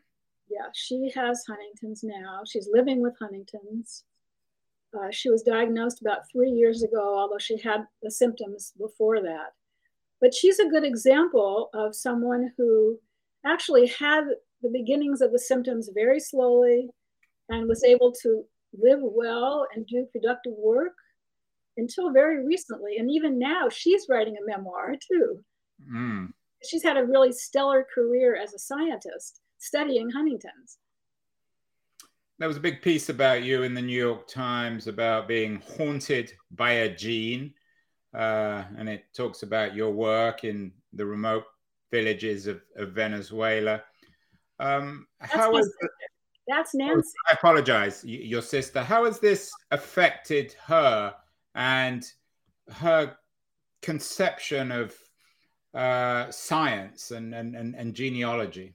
yeah, 0.51 0.69
she 0.75 1.11
has 1.15 1.45
Huntington's 1.47 2.03
now. 2.03 2.43
She's 2.47 2.69
living 2.73 3.03
with 3.03 3.15
Huntington's. 3.19 4.05
Uh, 4.95 5.11
she 5.11 5.29
was 5.29 5.43
diagnosed 5.43 6.01
about 6.01 6.31
three 6.33 6.51
years 6.51 6.83
ago, 6.83 7.19
although 7.19 7.39
she 7.39 7.59
had 7.59 7.87
the 8.03 8.11
symptoms 8.11 8.73
before 8.79 9.21
that. 9.21 9.53
But 10.21 10.35
she's 10.35 10.59
a 10.59 10.69
good 10.69 10.85
example 10.85 11.71
of 11.75 11.95
someone 11.95 12.53
who 12.57 12.99
actually 13.47 13.87
had 13.87 14.25
the 14.63 14.71
beginnings 14.71 15.21
of 15.21 15.33
the 15.33 15.39
symptoms 15.39 15.91
very 15.95 16.19
slowly 16.19 16.89
and 17.49 17.69
was 17.69 17.85
able 17.85 18.13
to 18.23 18.45
live 18.77 19.01
well 19.03 19.67
and 19.75 19.87
do 19.87 20.07
productive 20.13 20.55
work 20.57 20.95
until 21.77 22.13
very 22.13 22.45
recently. 22.45 22.97
And 22.99 23.11
even 23.11 23.39
now, 23.39 23.69
she's 23.69 24.07
writing 24.09 24.37
a 24.37 24.47
memoir 24.47 24.95
too. 25.11 25.41
Mm. 25.91 26.33
She's 26.69 26.83
had 26.83 26.97
a 26.97 27.05
really 27.05 27.33
stellar 27.33 27.87
career 27.95 28.37
as 28.37 28.53
a 28.53 28.59
scientist 28.59 29.41
studying 29.59 30.11
Huntington's. 30.11 30.79
There 32.39 32.49
was 32.49 32.57
a 32.57 32.61
big 32.61 32.83
piece 32.83 33.09
about 33.09 33.43
you 33.43 33.65
in 33.65 33.75
the 33.75 33.83
New 33.83 33.99
York 33.99 34.29
Times 34.29 34.87
about 34.87 35.27
being 35.27 35.61
haunted 35.77 36.33
by 36.53 36.71
a 36.73 36.95
gene. 36.95 37.53
Uh, 38.15 38.65
and 38.77 38.89
it 38.89 39.05
talks 39.15 39.43
about 39.43 39.75
your 39.75 39.91
work 39.91 40.45
in 40.45 40.73
the 40.93 41.05
remote 41.05 41.45
villages 41.91 42.47
of, 42.47 42.63
of 42.77 42.93
Venezuela. 42.93 43.83
Um, 44.59 45.07
That's 45.21 45.33
how 45.33 45.57
is 45.57 45.67
the, 45.81 45.89
That's 46.49 46.75
oh, 46.75 46.79
Nancy. 46.79 47.13
I 47.31 47.35
apologize, 47.35 48.05
your 48.05 48.43
sister. 48.43 48.83
How 48.83 49.05
has 49.05 49.21
this 49.21 49.53
affected 49.71 50.55
her 50.65 51.15
and 51.55 52.05
her 52.73 53.17
conception 53.83 54.73
of 54.73 54.95
uh, 55.75 56.31
science 56.31 57.11
and, 57.11 57.35
and, 57.35 57.55
and, 57.55 57.75
and 57.77 57.95
genealogy? 57.95 58.75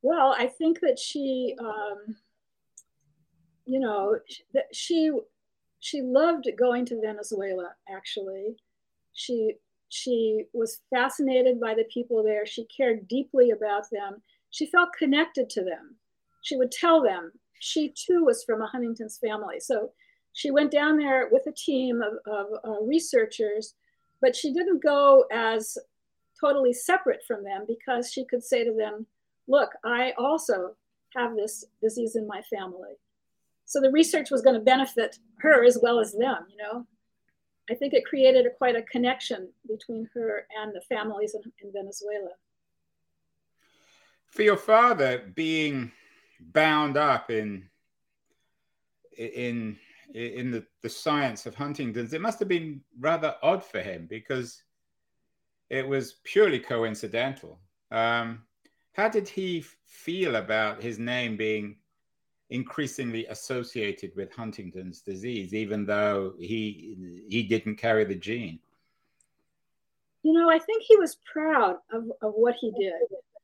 Well, 0.00 0.34
I 0.38 0.46
think 0.46 0.80
that 0.80 0.98
she, 0.98 1.56
um, 1.58 2.16
you 3.68 3.78
know, 3.78 4.18
she 4.72 5.12
she 5.80 6.00
loved 6.02 6.48
going 6.58 6.86
to 6.86 7.00
Venezuela. 7.00 7.68
Actually, 7.88 8.56
she 9.12 9.54
she 9.90 10.44
was 10.54 10.80
fascinated 10.90 11.60
by 11.60 11.74
the 11.74 11.84
people 11.92 12.22
there. 12.24 12.46
She 12.46 12.64
cared 12.64 13.06
deeply 13.08 13.50
about 13.50 13.84
them. 13.92 14.22
She 14.50 14.66
felt 14.66 14.88
connected 14.98 15.50
to 15.50 15.62
them. 15.62 15.96
She 16.42 16.56
would 16.56 16.72
tell 16.72 17.02
them 17.02 17.32
she 17.60 17.90
too 17.90 18.24
was 18.24 18.42
from 18.44 18.62
a 18.62 18.66
Huntington's 18.66 19.18
family. 19.18 19.60
So 19.60 19.90
she 20.32 20.50
went 20.50 20.70
down 20.70 20.96
there 20.96 21.28
with 21.30 21.46
a 21.46 21.52
team 21.52 22.00
of, 22.00 22.14
of 22.32 22.46
uh, 22.64 22.82
researchers, 22.82 23.74
but 24.22 24.34
she 24.34 24.52
didn't 24.52 24.82
go 24.82 25.24
as 25.30 25.76
totally 26.40 26.72
separate 26.72 27.20
from 27.26 27.44
them 27.44 27.64
because 27.66 28.12
she 28.12 28.24
could 28.24 28.42
say 28.42 28.64
to 28.64 28.72
them, 28.72 29.06
look, 29.46 29.70
I 29.84 30.12
also 30.16 30.76
have 31.16 31.34
this 31.34 31.64
disease 31.82 32.16
in 32.16 32.26
my 32.26 32.42
family. 32.42 32.94
So 33.68 33.82
the 33.82 33.90
research 33.90 34.30
was 34.30 34.40
going 34.40 34.54
to 34.54 34.62
benefit 34.62 35.18
her 35.40 35.62
as 35.62 35.78
well 35.80 36.00
as 36.00 36.12
them, 36.12 36.46
you 36.50 36.56
know. 36.56 36.86
I 37.70 37.74
think 37.74 37.92
it 37.92 38.06
created 38.06 38.46
a, 38.46 38.50
quite 38.50 38.76
a 38.76 38.82
connection 38.82 39.50
between 39.68 40.08
her 40.14 40.46
and 40.58 40.74
the 40.74 40.80
families 40.80 41.34
in, 41.34 41.42
in 41.62 41.70
Venezuela. 41.70 42.30
For 44.30 44.42
your 44.42 44.56
father 44.56 45.30
being 45.34 45.92
bound 46.40 46.96
up 46.96 47.30
in 47.30 47.68
in 49.18 49.76
in 50.14 50.50
the, 50.50 50.64
the 50.80 50.88
science 50.88 51.44
of 51.44 51.54
Huntington's, 51.54 52.14
it 52.14 52.22
must 52.22 52.38
have 52.38 52.48
been 52.48 52.80
rather 52.98 53.34
odd 53.42 53.62
for 53.62 53.80
him 53.80 54.06
because 54.08 54.62
it 55.68 55.86
was 55.86 56.20
purely 56.24 56.58
coincidental. 56.58 57.60
Um, 57.90 58.44
how 58.92 59.10
did 59.10 59.28
he 59.28 59.62
feel 59.84 60.36
about 60.36 60.82
his 60.82 60.98
name 60.98 61.36
being 61.36 61.76
increasingly 62.50 63.26
associated 63.26 64.12
with 64.16 64.32
Huntington's 64.32 65.00
disease, 65.00 65.54
even 65.54 65.84
though 65.84 66.34
he 66.38 67.24
he 67.28 67.42
didn't 67.42 67.76
carry 67.76 68.04
the 68.04 68.14
gene? 68.14 68.58
You 70.22 70.32
know, 70.32 70.50
I 70.50 70.58
think 70.58 70.82
he 70.82 70.96
was 70.96 71.18
proud 71.32 71.76
of, 71.92 72.04
of 72.22 72.32
what 72.34 72.54
he 72.60 72.70
did. 72.72 72.94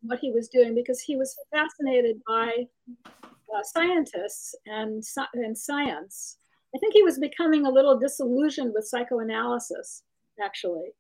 what 0.03 0.19
he 0.19 0.31
was 0.31 0.49
doing 0.49 0.75
because 0.75 1.01
he 1.01 1.17
was 1.17 1.37
fascinated 1.51 2.21
by 2.27 2.67
uh, 3.07 3.63
scientists 3.63 4.55
and, 4.67 5.03
and 5.35 5.57
science. 5.57 6.39
I 6.75 6.79
think 6.79 6.93
he 6.93 7.03
was 7.03 7.19
becoming 7.19 7.67
a 7.67 7.71
little 7.71 7.99
disillusioned 7.99 8.73
with 8.75 8.87
psychoanalysis, 8.87 10.03
actually. 10.43 10.91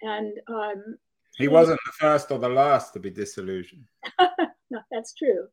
And 0.00 0.32
um, 0.48 0.96
he 1.36 1.48
wasn't 1.48 1.80
the 1.86 1.92
first 1.92 2.30
or 2.30 2.38
the 2.38 2.48
last 2.48 2.92
to 2.94 3.00
be 3.00 3.10
disillusioned. 3.10 3.84
no, 4.20 4.80
that's 4.90 5.14
true. 5.14 5.46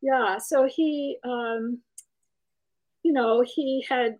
Yeah. 0.00 0.38
So 0.38 0.66
he, 0.66 1.18
um, 1.24 1.78
you 3.02 3.12
know, 3.12 3.42
he 3.46 3.84
had 3.88 4.18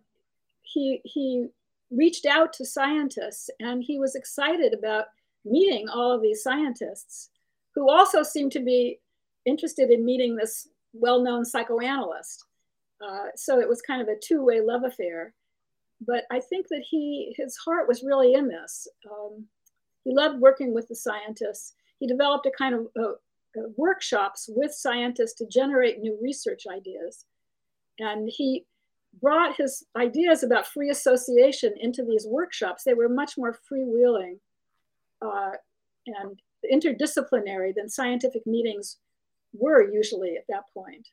he 0.61 1.01
he 1.03 1.47
reached 1.91 2.25
out 2.25 2.53
to 2.53 2.65
scientists, 2.65 3.49
and 3.59 3.83
he 3.83 3.97
was 3.99 4.15
excited 4.15 4.73
about 4.73 5.05
meeting 5.45 5.87
all 5.89 6.11
of 6.11 6.21
these 6.21 6.43
scientists, 6.43 7.29
who 7.73 7.89
also 7.89 8.23
seemed 8.23 8.51
to 8.51 8.59
be 8.59 8.99
interested 9.45 9.89
in 9.89 10.05
meeting 10.05 10.35
this 10.35 10.67
well-known 10.93 11.45
psychoanalyst. 11.45 12.45
Uh, 13.01 13.27
so 13.35 13.59
it 13.59 13.69
was 13.69 13.81
kind 13.81 14.01
of 14.01 14.07
a 14.07 14.19
two-way 14.19 14.59
love 14.61 14.83
affair. 14.83 15.33
But 16.05 16.25
I 16.31 16.39
think 16.39 16.67
that 16.69 16.83
he 16.87 17.33
his 17.37 17.57
heart 17.57 17.87
was 17.87 18.03
really 18.03 18.33
in 18.33 18.47
this. 18.47 18.87
Um, 19.09 19.45
he 20.03 20.13
loved 20.13 20.39
working 20.39 20.73
with 20.73 20.87
the 20.87 20.95
scientists. 20.95 21.73
He 21.99 22.07
developed 22.07 22.45
a 22.45 22.51
kind 22.57 22.75
of 22.75 22.87
uh, 22.97 23.01
uh, 23.03 23.13
workshops 23.75 24.49
with 24.53 24.71
scientists 24.73 25.33
to 25.35 25.47
generate 25.47 25.99
new 25.99 26.17
research 26.21 26.63
ideas. 26.71 27.25
And 27.99 28.29
he 28.31 28.65
brought 29.21 29.55
his 29.55 29.85
ideas 29.97 30.43
about 30.43 30.67
free 30.67 30.89
association 30.89 31.73
into 31.79 32.05
these 32.05 32.25
workshops. 32.27 32.83
They 32.83 32.93
were 32.93 33.09
much 33.09 33.37
more 33.37 33.57
freewheeling 33.71 34.39
uh, 35.21 35.51
and 36.07 36.39
interdisciplinary 36.71 37.73
than 37.75 37.89
scientific 37.89 38.45
meetings 38.45 38.97
were 39.53 39.91
usually 39.91 40.35
at 40.37 40.45
that 40.49 40.63
point. 40.73 41.07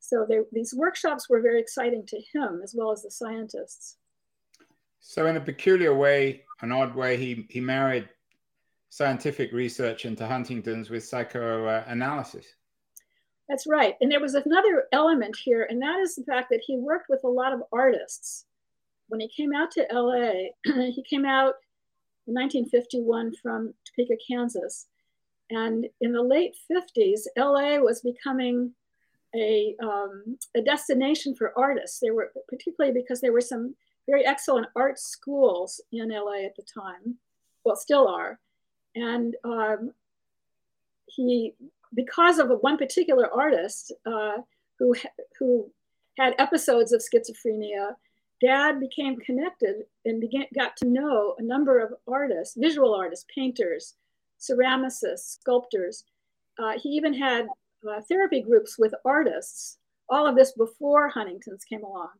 So 0.00 0.24
they, 0.28 0.38
these 0.52 0.74
workshops 0.74 1.28
were 1.28 1.42
very 1.42 1.60
exciting 1.60 2.06
to 2.06 2.20
him 2.32 2.60
as 2.62 2.74
well 2.76 2.92
as 2.92 3.02
the 3.02 3.10
scientists. 3.10 3.96
So, 5.00 5.26
in 5.26 5.36
a 5.36 5.40
peculiar 5.40 5.94
way, 5.94 6.44
an 6.60 6.72
odd 6.72 6.94
way, 6.94 7.16
he, 7.16 7.46
he 7.48 7.60
married 7.60 8.08
scientific 8.90 9.52
research 9.52 10.04
into 10.04 10.26
Huntington's 10.26 10.90
with 10.90 11.04
psychoanalysis. 11.04 12.46
That's 13.48 13.66
right. 13.66 13.94
And 14.00 14.10
there 14.10 14.20
was 14.20 14.34
another 14.34 14.84
element 14.92 15.36
here, 15.36 15.66
and 15.70 15.80
that 15.80 16.00
is 16.00 16.14
the 16.14 16.24
fact 16.24 16.50
that 16.50 16.62
he 16.66 16.76
worked 16.76 17.08
with 17.08 17.24
a 17.24 17.28
lot 17.28 17.52
of 17.52 17.62
artists. 17.72 18.44
When 19.08 19.20
he 19.20 19.28
came 19.28 19.54
out 19.54 19.70
to 19.72 19.86
LA, 19.90 20.50
he 20.90 21.02
came 21.02 21.24
out 21.24 21.54
in 22.26 22.34
1951 22.34 23.32
from 23.42 23.72
Topeka, 23.84 24.16
Kansas. 24.28 24.86
And 25.50 25.86
in 26.02 26.12
the 26.12 26.22
late 26.22 26.54
50s, 26.70 27.20
LA 27.38 27.78
was 27.78 28.02
becoming 28.02 28.72
a, 29.34 29.74
um, 29.82 30.36
a 30.54 30.60
destination 30.60 31.34
for 31.34 31.58
artists. 31.58 32.00
There 32.00 32.14
were, 32.14 32.30
particularly 32.48 32.92
because 32.92 33.22
there 33.22 33.32
were 33.32 33.40
some 33.40 33.74
very 34.06 34.26
excellent 34.26 34.66
art 34.76 34.98
schools 34.98 35.80
in 35.90 36.10
LA 36.10 36.44
at 36.44 36.56
the 36.56 36.62
time, 36.62 37.16
well, 37.64 37.76
still 37.76 38.08
are. 38.08 38.38
And 38.98 39.36
um, 39.44 39.92
he, 41.06 41.54
because 41.94 42.38
of 42.38 42.50
one 42.60 42.76
particular 42.76 43.32
artist 43.32 43.92
uh, 44.04 44.38
who, 44.78 44.94
who 45.38 45.70
had 46.18 46.34
episodes 46.38 46.92
of 46.92 47.00
schizophrenia, 47.00 47.92
dad 48.40 48.80
became 48.80 49.16
connected 49.18 49.84
and 50.04 50.20
began, 50.20 50.46
got 50.54 50.76
to 50.78 50.86
know 50.86 51.36
a 51.38 51.42
number 51.42 51.78
of 51.78 51.94
artists, 52.08 52.56
visual 52.58 52.92
artists, 52.92 53.24
painters, 53.32 53.94
ceramicists, 54.40 55.38
sculptors. 55.40 56.04
Uh, 56.58 56.72
he 56.76 56.88
even 56.90 57.14
had 57.14 57.46
uh, 57.88 58.00
therapy 58.08 58.40
groups 58.40 58.78
with 58.78 58.94
artists, 59.04 59.78
all 60.08 60.26
of 60.26 60.34
this 60.34 60.52
before 60.52 61.08
Huntington's 61.08 61.64
came 61.64 61.84
along. 61.84 62.10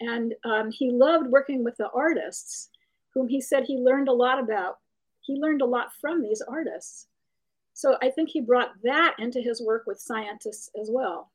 And 0.00 0.34
um, 0.44 0.70
he 0.70 0.90
loved 0.90 1.26
working 1.28 1.64
with 1.64 1.76
the 1.76 1.88
artists, 1.90 2.68
whom 3.14 3.26
he 3.26 3.40
said 3.40 3.64
he 3.64 3.78
learned 3.78 4.08
a 4.08 4.12
lot 4.12 4.38
about. 4.38 4.78
He 5.24 5.34
learned 5.36 5.62
a 5.62 5.66
lot 5.66 5.88
from 6.00 6.22
these 6.22 6.42
artists. 6.46 7.06
So 7.72 7.96
I 8.02 8.10
think 8.10 8.28
he 8.28 8.40
brought 8.40 8.70
that 8.84 9.16
into 9.18 9.40
his 9.40 9.60
work 9.60 9.84
with 9.86 9.98
scientists 9.98 10.70
as 10.80 10.88
well. 10.90 11.32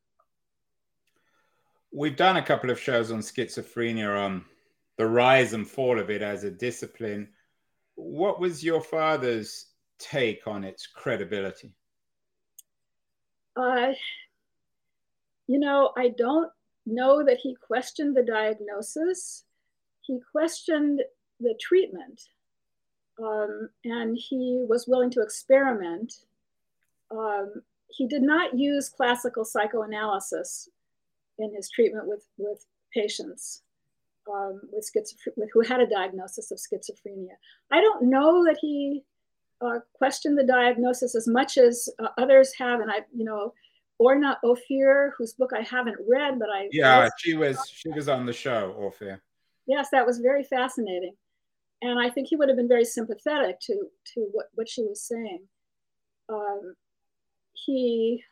We've 1.91 2.15
done 2.15 2.38
a 2.38 2.41
couple 2.41 2.69
of 2.69 2.80
shows 2.80 3.12
on 3.12 3.19
schizophrenia, 3.19 4.08
on 4.10 4.32
um, 4.32 4.45
the 4.97 5.08
rise 5.08 5.54
and 5.54 5.67
fall 5.67 5.99
of 5.99 6.10
it 6.10 6.21
as 6.21 6.43
a 6.43 6.52
discipline. 6.52 7.30
What 7.95 8.39
was 8.39 8.63
your 8.63 8.82
father's 8.82 9.65
take 9.97 10.47
on 10.47 10.63
its 10.63 10.88
credibility? 10.88 11.73
Uh, 13.56 13.93
you 15.47 15.60
know, 15.60 15.91
I 15.97 16.10
don't 16.10 16.52
know 16.86 17.23
that 17.25 17.38
he 17.38 17.56
questioned 17.56 18.15
the 18.15 18.23
diagnosis. 18.23 19.43
He 20.02 20.19
questioned 20.32 21.02
the 21.39 21.56
treatment. 21.60 22.21
Um, 23.22 23.70
and 23.84 24.18
he 24.18 24.66
was 24.68 24.88
willing 24.88 25.10
to 25.12 25.22
experiment. 25.22 26.14
Um, 27.12 27.62
he 27.90 28.08
did 28.08 28.22
not 28.22 28.58
use 28.58 28.90
classical 28.90 29.44
psychoanalysis 29.44 30.70
in 31.38 31.54
his 31.54 31.70
treatment 31.70 32.08
with, 32.08 32.26
with 32.38 32.66
patients 32.94 33.64
um, 34.32 34.62
with 34.72 34.90
with, 35.36 35.50
who 35.54 35.62
had 35.62 35.80
a 35.80 35.88
diagnosis 35.88 36.52
of 36.52 36.58
schizophrenia. 36.58 37.36
I 37.72 37.82
don't 37.82 38.04
know 38.04 38.46
that 38.46 38.58
he 38.60 39.04
uh, 39.62 39.80
questioned 39.94 40.38
the 40.38 40.46
diagnosis 40.46 41.16
as 41.16 41.28
much 41.28 41.58
as 41.58 41.90
uh, 42.00 42.10
others 42.18 42.54
have, 42.58 42.80
and 42.80 42.92
I, 42.92 43.00
you 43.16 43.26
know, 43.26 43.54
Orna 43.98 44.38
Ophir, 44.44 45.14
whose 45.18 45.34
book 45.34 45.52
I 45.56 45.62
haven't 45.62 45.98
read, 46.08 46.40
but 46.40 46.50
I 46.50 46.70
yeah, 46.72 47.10
she 47.18 47.36
was 47.36 47.60
she 47.72 47.90
was 47.90 48.08
on 48.08 48.26
the 48.26 48.34
show, 48.34 48.76
Ophir. 48.80 49.22
Yes, 49.66 49.90
that 49.92 50.06
was 50.06 50.20
very 50.20 50.44
fascinating, 50.44 51.16
and 51.82 52.00
I 52.00 52.10
think 52.10 52.28
he 52.28 52.36
would 52.36 52.50
have 52.50 52.58
been 52.58 52.68
very 52.68 52.86
sympathetic 52.86 53.60
to 53.62 53.88
to 54.13 54.28
what 54.32 54.48
what 54.54 54.70
she 54.70 54.84
was 54.84 55.02
saying. 55.02 55.42
Um, 56.28 56.76
he, 57.54 58.24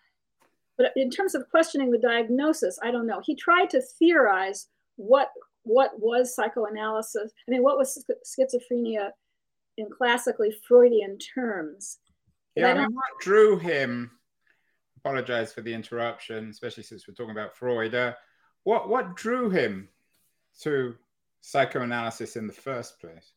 but 0.77 0.91
in 0.95 1.09
terms 1.09 1.35
of 1.35 1.49
questioning 1.49 1.91
the 1.91 1.97
diagnosis, 1.97 2.79
I 2.81 2.91
don't 2.91 3.07
know. 3.07 3.21
He 3.23 3.35
tried 3.35 3.69
to 3.71 3.81
theorize 3.81 4.67
what 4.95 5.29
what 5.63 5.99
was 5.99 6.35
psychoanalysis. 6.35 7.31
I 7.47 7.51
mean, 7.51 7.63
what 7.63 7.77
was 7.77 8.03
schizophrenia 8.25 9.09
in 9.77 9.89
classically 9.89 10.55
Freudian 10.67 11.17
terms? 11.17 11.99
Yeah, 12.55 12.69
I, 12.69 12.73
mean, 12.73 12.93
what 12.93 13.05
drew 13.21 13.57
him 13.57 14.11
apologize 14.97 15.53
for 15.53 15.61
the 15.61 15.73
interruption, 15.73 16.49
especially 16.49 16.83
since 16.83 17.07
we're 17.07 17.13
talking 17.13 17.31
about 17.31 17.55
Freud. 17.55 17.95
Uh, 17.95 18.13
what 18.63 18.89
what 18.89 19.15
drew 19.15 19.49
him 19.49 19.89
to 20.61 20.95
psychoanalysis 21.41 22.35
in 22.35 22.47
the 22.47 22.53
first 22.53 22.99
place? 22.99 23.33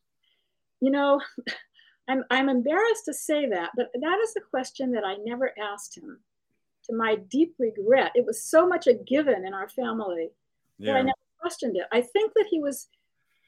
You 0.81 0.91
know, 0.91 1.21
I'm 2.09 2.23
I'm 2.29 2.49
embarrassed 2.49 3.05
to 3.05 3.13
say 3.13 3.47
that, 3.49 3.71
but 3.75 3.89
that 3.99 4.19
is 4.23 4.35
a 4.37 4.49
question 4.49 4.91
that 4.91 5.05
I 5.05 5.15
never 5.23 5.53
asked 5.71 5.97
him. 5.97 6.19
To 6.85 6.95
my 6.95 7.15
deep 7.29 7.53
regret, 7.59 8.11
it 8.15 8.25
was 8.25 8.43
so 8.43 8.67
much 8.67 8.87
a 8.87 8.95
given 8.95 9.45
in 9.45 9.53
our 9.53 9.69
family 9.69 10.31
yeah. 10.79 10.93
that 10.93 10.99
I 10.99 11.01
never 11.03 11.17
questioned 11.39 11.77
it. 11.77 11.85
I 11.91 12.01
think 12.01 12.33
that 12.35 12.47
he 12.49 12.59
was, 12.59 12.87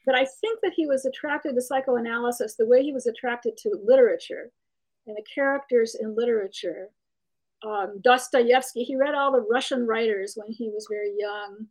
but 0.06 0.14
I 0.14 0.24
think 0.24 0.60
that 0.62 0.72
he 0.74 0.86
was 0.86 1.04
attracted 1.04 1.56
to 1.56 1.60
psychoanalysis 1.60 2.54
the 2.54 2.66
way 2.66 2.82
he 2.82 2.92
was 2.92 3.06
attracted 3.06 3.56
to 3.58 3.80
literature 3.84 4.52
and 5.06 5.16
the 5.16 5.24
characters 5.34 5.96
in 6.00 6.14
literature 6.14 6.90
um, 7.64 8.00
Dostoevsky. 8.02 8.84
He 8.84 8.96
read 8.96 9.14
all 9.14 9.32
the 9.32 9.46
Russian 9.50 9.86
writers 9.86 10.34
when 10.36 10.52
he 10.52 10.70
was 10.70 10.86
very 10.88 11.12
young. 11.18 11.66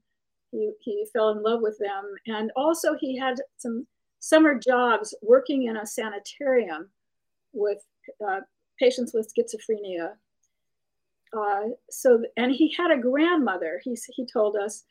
He, 0.52 0.72
he 0.82 1.06
fell 1.14 1.30
in 1.30 1.42
love 1.42 1.62
with 1.62 1.78
them. 1.80 2.04
And 2.28 2.52
also, 2.56 2.96
he 3.00 3.18
had 3.18 3.36
some 3.58 3.88
summer 4.24 4.58
jobs 4.58 5.14
working 5.22 5.64
in 5.64 5.78
a 5.78 5.86
sanitarium 5.86 6.90
with 7.52 7.80
uh, 8.26 8.40
patients 8.80 9.14
with 9.14 9.32
schizophrenia. 9.34 10.12
Uh, 11.38 11.70
so, 11.90 12.24
and 12.38 12.52
he 12.52 12.74
had 12.78 12.92
a 12.92 13.02
grandmother, 13.02 13.82
he, 13.84 13.98
he 14.16 14.26
told 14.26 14.56
us, 14.56 14.84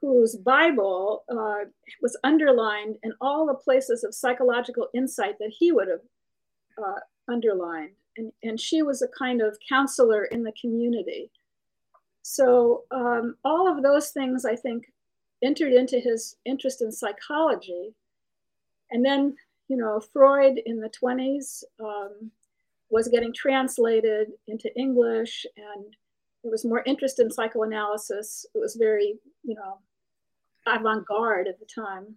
whose 0.00 0.36
Bible 0.36 1.24
uh, 1.30 1.64
was 2.00 2.16
underlined 2.24 2.96
in 3.02 3.12
all 3.20 3.46
the 3.46 3.54
places 3.54 4.04
of 4.04 4.14
psychological 4.14 4.88
insight 4.94 5.38
that 5.38 5.52
he 5.56 5.70
would 5.70 5.88
have 5.88 6.00
uh, 6.82 7.00
underlined 7.32 7.92
and, 8.16 8.32
and 8.42 8.60
she 8.60 8.82
was 8.82 9.02
a 9.02 9.08
kind 9.08 9.40
of 9.40 9.56
counselor 9.68 10.24
in 10.24 10.42
the 10.42 10.52
community. 10.60 11.30
So 12.22 12.84
um, 12.90 13.36
all 13.44 13.70
of 13.70 13.82
those 13.82 14.10
things, 14.10 14.44
I 14.44 14.56
think, 14.56 14.84
entered 15.42 15.72
into 15.72 15.98
his 15.98 16.36
interest 16.44 16.82
in 16.82 16.92
psychology. 16.92 17.94
And 18.92 19.04
then, 19.04 19.34
you 19.68 19.76
know, 19.76 20.00
Freud 20.00 20.60
in 20.64 20.78
the 20.78 20.90
20s 20.90 21.64
um, 21.82 22.30
was 22.90 23.08
getting 23.08 23.32
translated 23.32 24.28
into 24.46 24.70
English, 24.78 25.46
and 25.56 25.96
there 26.42 26.52
was 26.52 26.64
more 26.64 26.82
interest 26.84 27.18
in 27.18 27.30
psychoanalysis. 27.30 28.46
It 28.54 28.58
was 28.58 28.76
very, 28.76 29.14
you 29.42 29.54
know, 29.54 29.78
avant 30.66 31.06
garde 31.06 31.48
at 31.48 31.58
the 31.58 31.66
time. 31.66 32.14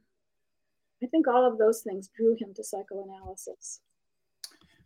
I 1.02 1.08
think 1.08 1.28
all 1.28 1.46
of 1.46 1.58
those 1.58 1.82
things 1.82 2.10
drew 2.16 2.36
him 2.40 2.54
to 2.56 2.64
psychoanalysis. 2.64 3.80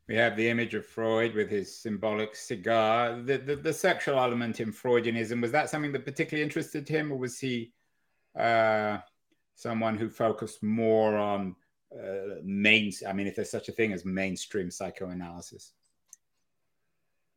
we 0.07 0.15
have 0.15 0.35
the 0.35 0.49
image 0.49 0.73
of 0.73 0.85
Freud 0.85 1.33
with 1.33 1.49
his 1.49 1.75
symbolic 1.75 2.35
cigar. 2.35 3.21
The, 3.21 3.37
the, 3.37 3.55
the 3.55 3.73
sexual 3.73 4.19
element 4.19 4.59
in 4.59 4.71
Freudianism, 4.71 5.41
was 5.41 5.51
that 5.51 5.69
something 5.69 5.91
that 5.93 6.05
particularly 6.05 6.43
interested 6.43 6.87
him, 6.87 7.11
or 7.11 7.17
was 7.17 7.39
he 7.39 7.71
uh, 8.37 8.99
someone 9.55 9.97
who 9.97 10.09
focused 10.09 10.61
more 10.63 11.15
on 11.15 11.55
uh, 11.93 12.35
main, 12.43 12.91
I 13.07 13.13
mean, 13.13 13.27
if 13.27 13.35
there's 13.35 13.51
such 13.51 13.69
a 13.69 13.71
thing 13.71 13.93
as 13.93 14.05
mainstream 14.05 14.69
psychoanalysis? 14.69 15.73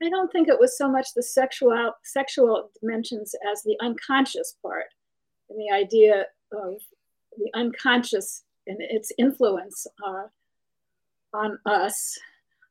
I 0.03 0.09
don't 0.09 0.33
think 0.33 0.49
it 0.49 0.59
was 0.59 0.77
so 0.77 0.91
much 0.91 1.15
the 1.15 1.23
sexual 1.23 1.93
sexual 2.03 2.71
dimensions 2.81 3.35
as 3.53 3.63
the 3.63 3.77
unconscious 3.81 4.57
part, 4.61 4.87
and 5.49 5.59
the 5.59 5.73
idea 5.73 6.27
of 6.53 6.81
the 7.39 7.51
unconscious 7.55 8.45
and 8.67 8.77
its 8.81 9.13
influence 9.19 9.87
uh, 10.05 10.25
on 11.33 11.59
us 11.67 12.19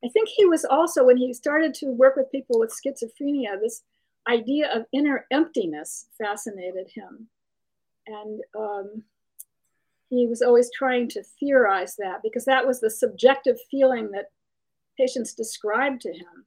I 0.04 0.08
think 0.08 0.28
he 0.28 0.46
was 0.46 0.64
also, 0.64 1.04
when 1.04 1.16
he 1.16 1.32
started 1.32 1.74
to 1.74 1.86
work 1.86 2.16
with 2.16 2.32
people 2.32 2.58
with 2.58 2.74
schizophrenia, 2.74 3.60
this 3.60 3.82
idea 4.28 4.72
of 4.74 4.86
inner 4.92 5.26
emptiness 5.30 6.06
fascinated 6.18 6.90
him. 6.92 7.28
And 8.06 8.40
um, 8.58 9.02
he 10.16 10.26
was 10.26 10.42
always 10.42 10.70
trying 10.70 11.08
to 11.08 11.22
theorize 11.40 11.96
that 11.96 12.20
because 12.22 12.44
that 12.44 12.66
was 12.66 12.80
the 12.80 12.90
subjective 12.90 13.56
feeling 13.70 14.10
that 14.10 14.26
patients 14.98 15.32
described 15.34 16.02
to 16.02 16.12
him. 16.12 16.44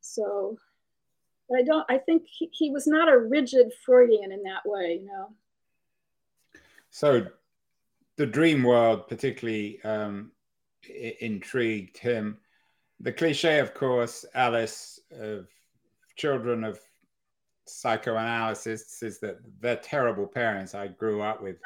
So 0.00 0.56
I 1.54 1.62
don't, 1.62 1.84
I 1.90 1.98
think 1.98 2.24
he, 2.26 2.48
he 2.52 2.70
was 2.70 2.86
not 2.86 3.12
a 3.12 3.18
rigid 3.18 3.72
Freudian 3.84 4.32
in 4.32 4.42
that 4.44 4.62
way, 4.64 5.00
you 5.02 5.06
know. 5.06 5.34
So 6.90 7.26
the 8.16 8.26
dream 8.26 8.62
world 8.62 9.06
particularly 9.06 9.82
um, 9.82 10.32
intrigued 11.20 11.98
him. 11.98 12.38
The 13.00 13.12
cliche, 13.12 13.58
of 13.58 13.74
course, 13.74 14.24
Alice, 14.34 14.98
of 15.12 15.46
children 16.16 16.64
of 16.64 16.80
psychoanalysts 17.66 19.02
is 19.02 19.18
that 19.20 19.36
they're 19.60 19.76
terrible 19.76 20.26
parents. 20.26 20.74
I 20.74 20.86
grew 20.86 21.20
up 21.20 21.42
with 21.42 21.56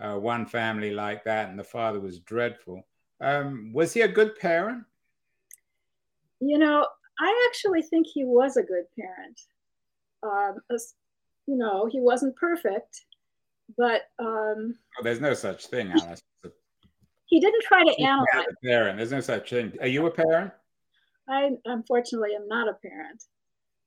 uh, 0.00 0.16
one 0.16 0.46
family 0.46 0.92
like 0.92 1.24
that, 1.24 1.50
and 1.50 1.58
the 1.58 1.64
father 1.64 2.00
was 2.00 2.20
dreadful. 2.20 2.86
Um, 3.20 3.72
was 3.72 3.92
he 3.92 4.00
a 4.00 4.08
good 4.08 4.38
parent? 4.38 4.84
You 6.40 6.58
know, 6.58 6.86
I 7.18 7.48
actually 7.48 7.82
think 7.82 8.06
he 8.06 8.24
was 8.24 8.56
a 8.56 8.62
good 8.62 8.84
parent. 8.98 9.40
Um, 10.22 10.58
you 11.46 11.56
know, 11.56 11.86
he 11.90 12.00
wasn't 12.00 12.36
perfect, 12.36 13.04
but 13.76 14.02
um, 14.18 14.74
oh, 14.98 15.02
there's 15.02 15.20
no 15.20 15.34
such 15.34 15.66
thing, 15.66 15.92
Alice 15.92 16.22
he 17.30 17.40
didn't 17.40 17.62
try 17.62 17.84
to 17.84 18.02
analyze. 18.02 18.46
A 18.50 18.66
parent. 18.66 18.96
There's 18.98 19.12
no 19.12 19.20
such 19.20 19.50
thing. 19.50 19.72
Are 19.80 19.86
you 19.86 20.06
a 20.06 20.10
parent? 20.10 20.52
I 21.28 21.50
unfortunately 21.64 22.34
am 22.34 22.48
not 22.48 22.68
a 22.68 22.74
parent. 22.74 23.22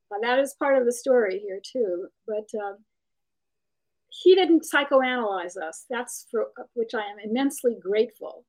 Uh, 0.09 0.15
that 0.21 0.39
is 0.39 0.55
part 0.57 0.77
of 0.77 0.85
the 0.85 0.93
story 0.93 1.39
here 1.39 1.59
too. 1.61 2.07
But 2.25 2.49
uh, 2.57 2.75
he 4.21 4.35
didn't 4.35 4.65
psychoanalyze 4.71 5.57
us. 5.57 5.85
That's 5.89 6.27
for 6.29 6.51
which 6.73 6.93
I 6.93 7.01
am 7.01 7.17
immensely 7.23 7.75
grateful. 7.81 8.45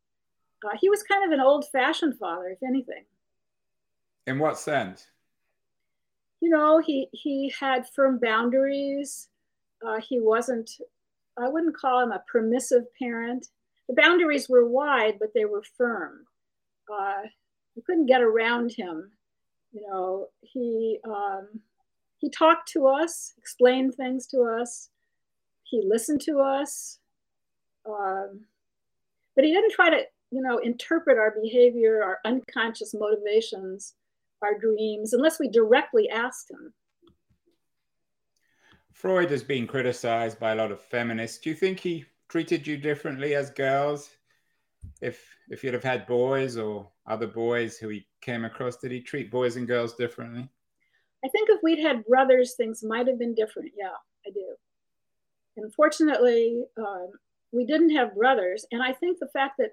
Uh, 0.64 0.77
he 0.81 0.88
was 0.88 1.03
kind 1.03 1.24
of 1.24 1.33
an 1.33 1.44
old-fashioned 1.44 2.18
father, 2.18 2.48
if 2.48 2.62
anything. 2.62 3.05
In 4.27 4.38
what 4.38 4.59
sense? 4.59 5.07
You 6.40 6.50
know, 6.50 6.79
he 6.79 7.09
he 7.12 7.53
had 7.59 7.88
firm 7.94 8.18
boundaries. 8.18 9.29
Uh, 9.87 10.00
he 10.00 10.20
wasn't. 10.20 10.70
I 11.38 11.48
wouldn't 11.48 11.77
call 11.77 12.00
him 12.00 12.12
a 12.12 12.22
permissive 12.31 12.85
parent 12.98 13.46
the 13.88 13.94
boundaries 13.94 14.48
were 14.48 14.66
wide, 14.66 15.18
but 15.18 15.31
they 15.35 15.44
were 15.44 15.62
firm. 15.77 16.27
Uh, 16.90 17.22
you 17.74 17.83
couldn't 17.85 18.07
get 18.07 18.22
around 18.22 18.72
him. 18.72 19.11
You 19.72 19.83
know, 19.88 20.29
he 20.40 20.98
um, 21.05 21.61
he 22.18 22.31
talked 22.31 22.68
to 22.72 22.87
us, 22.87 23.33
explained 23.37 23.94
things 23.94 24.27
to 24.29 24.42
us. 24.42 24.90
He 25.64 25.83
listened 25.87 26.20
to 26.22 26.40
us, 26.40 26.98
um, 27.87 28.40
but 29.35 29.44
he 29.44 29.53
didn't 29.53 29.72
try 29.72 29.90
to, 29.90 30.03
you 30.31 30.42
know, 30.42 30.59
interpret 30.59 31.18
our 31.18 31.35
behavior, 31.42 32.03
our 32.03 32.18
unconscious 32.24 32.94
motivations, 32.94 33.94
our 34.42 34.59
dreams, 34.59 35.12
unless 35.12 35.40
we 35.40 35.48
directly 35.48 36.09
asked 36.09 36.50
him. 36.50 36.72
Freud 38.92 39.31
has 39.31 39.42
been 39.42 39.66
criticized 39.66 40.38
by 40.38 40.53
a 40.53 40.55
lot 40.55 40.70
of 40.70 40.81
feminists. 40.81 41.38
Do 41.38 41.50
you 41.50 41.57
think 41.57 41.81
he 41.81 42.05
treated 42.29 42.66
you 42.66 42.77
differently 42.77 43.35
as 43.35 43.50
girls? 43.50 44.11
If 45.00 45.35
if 45.50 45.64
you'd 45.64 45.74
have 45.74 45.85
had 45.85 46.07
boys 46.07 46.57
or 46.57 46.90
other 47.07 47.27
boys 47.27 47.77
who 47.77 47.88
he 47.88 48.07
came 48.20 48.44
across, 48.44 48.77
did 48.77 48.92
he 48.92 49.00
treat 49.00 49.31
boys 49.31 49.57
and 49.57 49.66
girls 49.66 49.94
differently? 49.94 50.48
I 51.24 51.29
think 51.29 51.48
if 51.50 51.61
we'd 51.62 51.81
had 51.81 52.05
brothers, 52.07 52.55
things 52.55 52.83
might 52.83 53.07
have 53.07 53.18
been 53.18 53.35
different. 53.35 53.72
Yeah, 53.77 53.96
I 54.27 54.31
do. 54.31 54.55
Unfortunately, 55.57 56.62
um, 56.77 57.11
we 57.53 57.64
didn't 57.64 57.95
have 57.95 58.17
brothers, 58.17 58.67
and 58.73 58.83
I 58.83 58.93
think 58.93 59.19
the 59.19 59.29
fact 59.29 59.55
that 59.59 59.71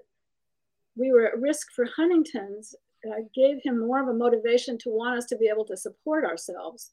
we 0.96 1.12
were 1.12 1.26
at 1.26 1.40
risk 1.40 1.68
for 1.74 1.86
Huntington's 1.96 2.74
uh, 3.06 3.22
gave 3.34 3.60
him 3.62 3.80
more 3.80 4.00
of 4.00 4.08
a 4.08 4.14
motivation 4.14 4.78
to 4.78 4.90
want 4.90 5.18
us 5.18 5.26
to 5.26 5.36
be 5.36 5.48
able 5.48 5.64
to 5.64 5.76
support 5.76 6.24
ourselves. 6.24 6.92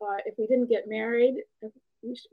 Uh, 0.00 0.16
if 0.24 0.34
we 0.38 0.46
didn't 0.46 0.70
get 0.70 0.88
married, 0.88 1.34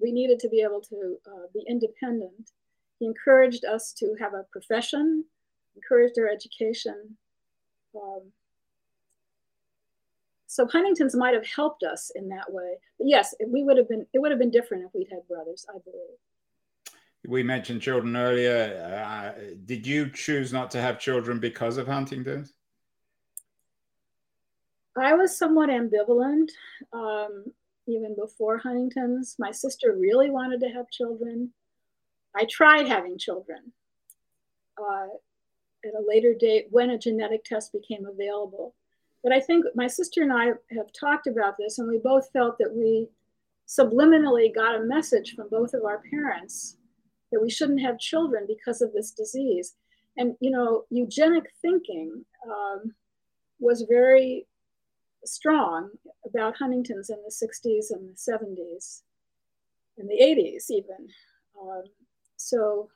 we 0.01 0.11
needed 0.11 0.39
to 0.39 0.49
be 0.49 0.61
able 0.61 0.81
to 0.81 1.17
uh, 1.27 1.47
be 1.53 1.63
independent. 1.67 2.51
He 2.99 3.05
encouraged 3.05 3.65
us 3.65 3.93
to 3.93 4.15
have 4.19 4.33
a 4.33 4.45
profession, 4.51 5.25
encouraged 5.75 6.17
our 6.19 6.27
education. 6.27 7.17
Um, 7.95 8.31
so 10.51 10.67
Huntington's 10.67 11.15
might 11.15 11.33
have 11.33 11.47
helped 11.47 11.81
us 11.81 12.11
in 12.13 12.27
that 12.27 12.51
way. 12.51 12.73
But 12.97 13.07
yes, 13.07 13.33
we 13.47 13.63
would 13.63 13.77
have 13.77 13.87
been. 13.87 14.05
It 14.13 14.19
would 14.19 14.31
have 14.31 14.39
been 14.39 14.51
different 14.51 14.83
if 14.83 14.93
we'd 14.93 15.07
had 15.09 15.25
brothers. 15.25 15.65
I 15.69 15.77
believe. 15.79 16.17
We 17.25 17.41
mentioned 17.41 17.81
children 17.81 18.17
earlier. 18.17 19.05
Uh, 19.05 19.31
did 19.63 19.87
you 19.87 20.09
choose 20.09 20.51
not 20.51 20.69
to 20.71 20.81
have 20.81 20.99
children 20.99 21.39
because 21.39 21.77
of 21.77 21.87
Huntington's? 21.87 22.53
I 24.97 25.13
was 25.13 25.37
somewhat 25.37 25.69
ambivalent, 25.69 26.49
um, 26.91 27.45
even 27.87 28.13
before 28.19 28.57
Huntington's. 28.57 29.37
My 29.39 29.51
sister 29.51 29.95
really 29.97 30.31
wanted 30.31 30.59
to 30.61 30.69
have 30.69 30.89
children. 30.89 31.53
I 32.35 32.45
tried 32.49 32.89
having 32.89 33.17
children 33.17 33.71
uh, 34.77 35.07
at 35.85 35.93
a 35.93 36.03
later 36.05 36.33
date 36.37 36.67
when 36.71 36.89
a 36.89 36.97
genetic 36.97 37.45
test 37.45 37.71
became 37.71 38.05
available. 38.05 38.75
But 39.23 39.33
I 39.33 39.39
think 39.39 39.65
my 39.75 39.87
sister 39.87 40.23
and 40.23 40.33
I 40.33 40.47
have 40.75 40.91
talked 40.99 41.27
about 41.27 41.55
this, 41.57 41.79
and 41.79 41.87
we 41.87 41.99
both 41.99 42.31
felt 42.31 42.57
that 42.57 42.73
we 42.73 43.07
subliminally 43.67 44.53
got 44.53 44.75
a 44.75 44.83
message 44.83 45.35
from 45.35 45.47
both 45.49 45.73
of 45.73 45.85
our 45.85 46.01
parents 46.09 46.77
that 47.31 47.41
we 47.41 47.49
shouldn't 47.49 47.81
have 47.81 47.99
children 47.99 48.45
because 48.47 48.81
of 48.81 48.91
this 48.93 49.11
disease. 49.11 49.75
And, 50.17 50.35
you 50.41 50.51
know, 50.51 50.83
eugenic 50.89 51.53
thinking 51.61 52.25
um, 52.45 52.93
was 53.59 53.85
very 53.87 54.47
strong 55.23 55.91
about 56.25 56.57
Huntington's 56.57 57.09
in 57.09 57.17
the 57.23 57.31
60s 57.31 57.91
and 57.91 58.09
the 58.09 58.15
70s 58.15 59.03
and 59.97 60.09
the 60.09 60.19
80s, 60.21 60.69
even. 60.69 61.07
Um, 61.61 61.83
so 62.37 62.89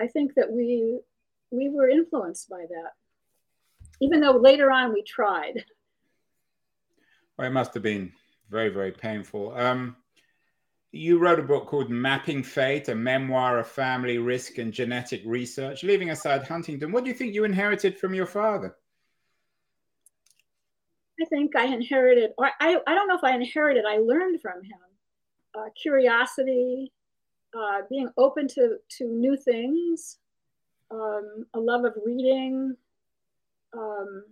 I 0.00 0.06
think 0.06 0.34
that 0.34 0.50
we 0.50 1.00
we 1.50 1.68
were 1.70 1.88
influenced 1.88 2.48
by 2.48 2.64
that, 2.68 2.92
even 4.00 4.20
though 4.20 4.32
later 4.32 4.70
on 4.70 4.92
we 4.92 5.02
tried. 5.02 5.64
Well, 7.36 7.48
it 7.48 7.52
must 7.52 7.74
have 7.74 7.82
been 7.82 8.12
very 8.50 8.68
very 8.70 8.92
painful. 8.92 9.54
Um, 9.56 9.96
you 10.90 11.18
wrote 11.18 11.38
a 11.38 11.42
book 11.42 11.66
called 11.66 11.90
Mapping 11.90 12.42
Fate, 12.42 12.88
a 12.88 12.94
memoir 12.94 13.58
of 13.58 13.68
family 13.68 14.18
risk 14.18 14.58
and 14.58 14.72
genetic 14.72 15.22
research. 15.26 15.84
Leaving 15.84 16.10
aside 16.10 16.44
Huntington, 16.44 16.92
what 16.92 17.04
do 17.04 17.10
you 17.10 17.14
think 17.14 17.34
you 17.34 17.44
inherited 17.44 17.98
from 17.98 18.14
your 18.14 18.26
father? 18.26 18.74
I 21.20 21.24
think 21.26 21.56
I 21.56 21.66
inherited, 21.66 22.30
or 22.38 22.46
I, 22.60 22.78
I 22.86 22.94
don't 22.94 23.08
know 23.08 23.16
if 23.16 23.24
I 23.24 23.34
inherited, 23.34 23.84
I 23.86 23.98
learned 23.98 24.40
from 24.40 24.62
him 24.62 24.78
uh, 25.54 25.68
curiosity, 25.80 26.92
uh, 27.56 27.80
being 27.90 28.08
open 28.16 28.46
to, 28.48 28.76
to 28.98 29.04
new 29.04 29.36
things, 29.36 30.18
um, 30.90 31.44
a 31.54 31.58
love 31.58 31.84
of 31.84 31.94
reading, 32.04 32.76
um, 33.76 34.24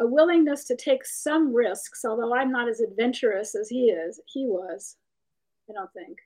a 0.00 0.06
willingness 0.06 0.64
to 0.64 0.76
take 0.76 1.04
some 1.04 1.52
risks, 1.52 2.04
although 2.04 2.34
I'm 2.34 2.52
not 2.52 2.68
as 2.68 2.80
adventurous 2.80 3.54
as 3.54 3.68
he 3.68 3.90
is, 3.90 4.20
he 4.26 4.46
was, 4.46 4.96
I 5.68 5.72
don't 5.72 5.92
think. 5.92 6.18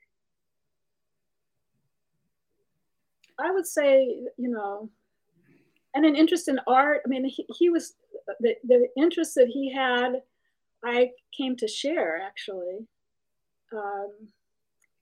I 3.39 3.51
would 3.51 3.65
say, 3.65 4.19
you 4.37 4.49
know, 4.49 4.89
and 5.95 6.05
an 6.05 6.15
interest 6.15 6.47
in 6.47 6.59
art. 6.67 7.01
I 7.05 7.09
mean, 7.09 7.25
he, 7.25 7.45
he 7.57 7.69
was 7.69 7.93
the, 8.39 8.55
the 8.63 8.87
interest 8.95 9.35
that 9.35 9.47
he 9.47 9.71
had, 9.73 10.21
I 10.83 11.11
came 11.35 11.55
to 11.57 11.67
share 11.67 12.21
actually. 12.21 12.85
Um, 13.71 14.11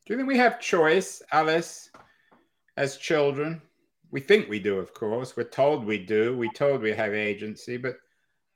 do 0.06 0.14
you 0.14 0.18
think 0.18 0.28
we 0.28 0.38
have 0.38 0.60
choice, 0.60 1.22
Alice, 1.32 1.90
as 2.78 2.98
children? 2.98 3.62
We 4.12 4.20
think 4.20 4.50
we 4.50 4.60
do, 4.60 4.78
of 4.78 4.94
course. 4.94 5.36
We're 5.36 5.46
told 5.46 5.86
we 5.86 5.98
do. 5.98 6.38
We're 6.38 6.52
told 6.52 6.82
we 6.82 6.92
have 6.92 7.14
agency, 7.14 7.78
but 7.78 7.96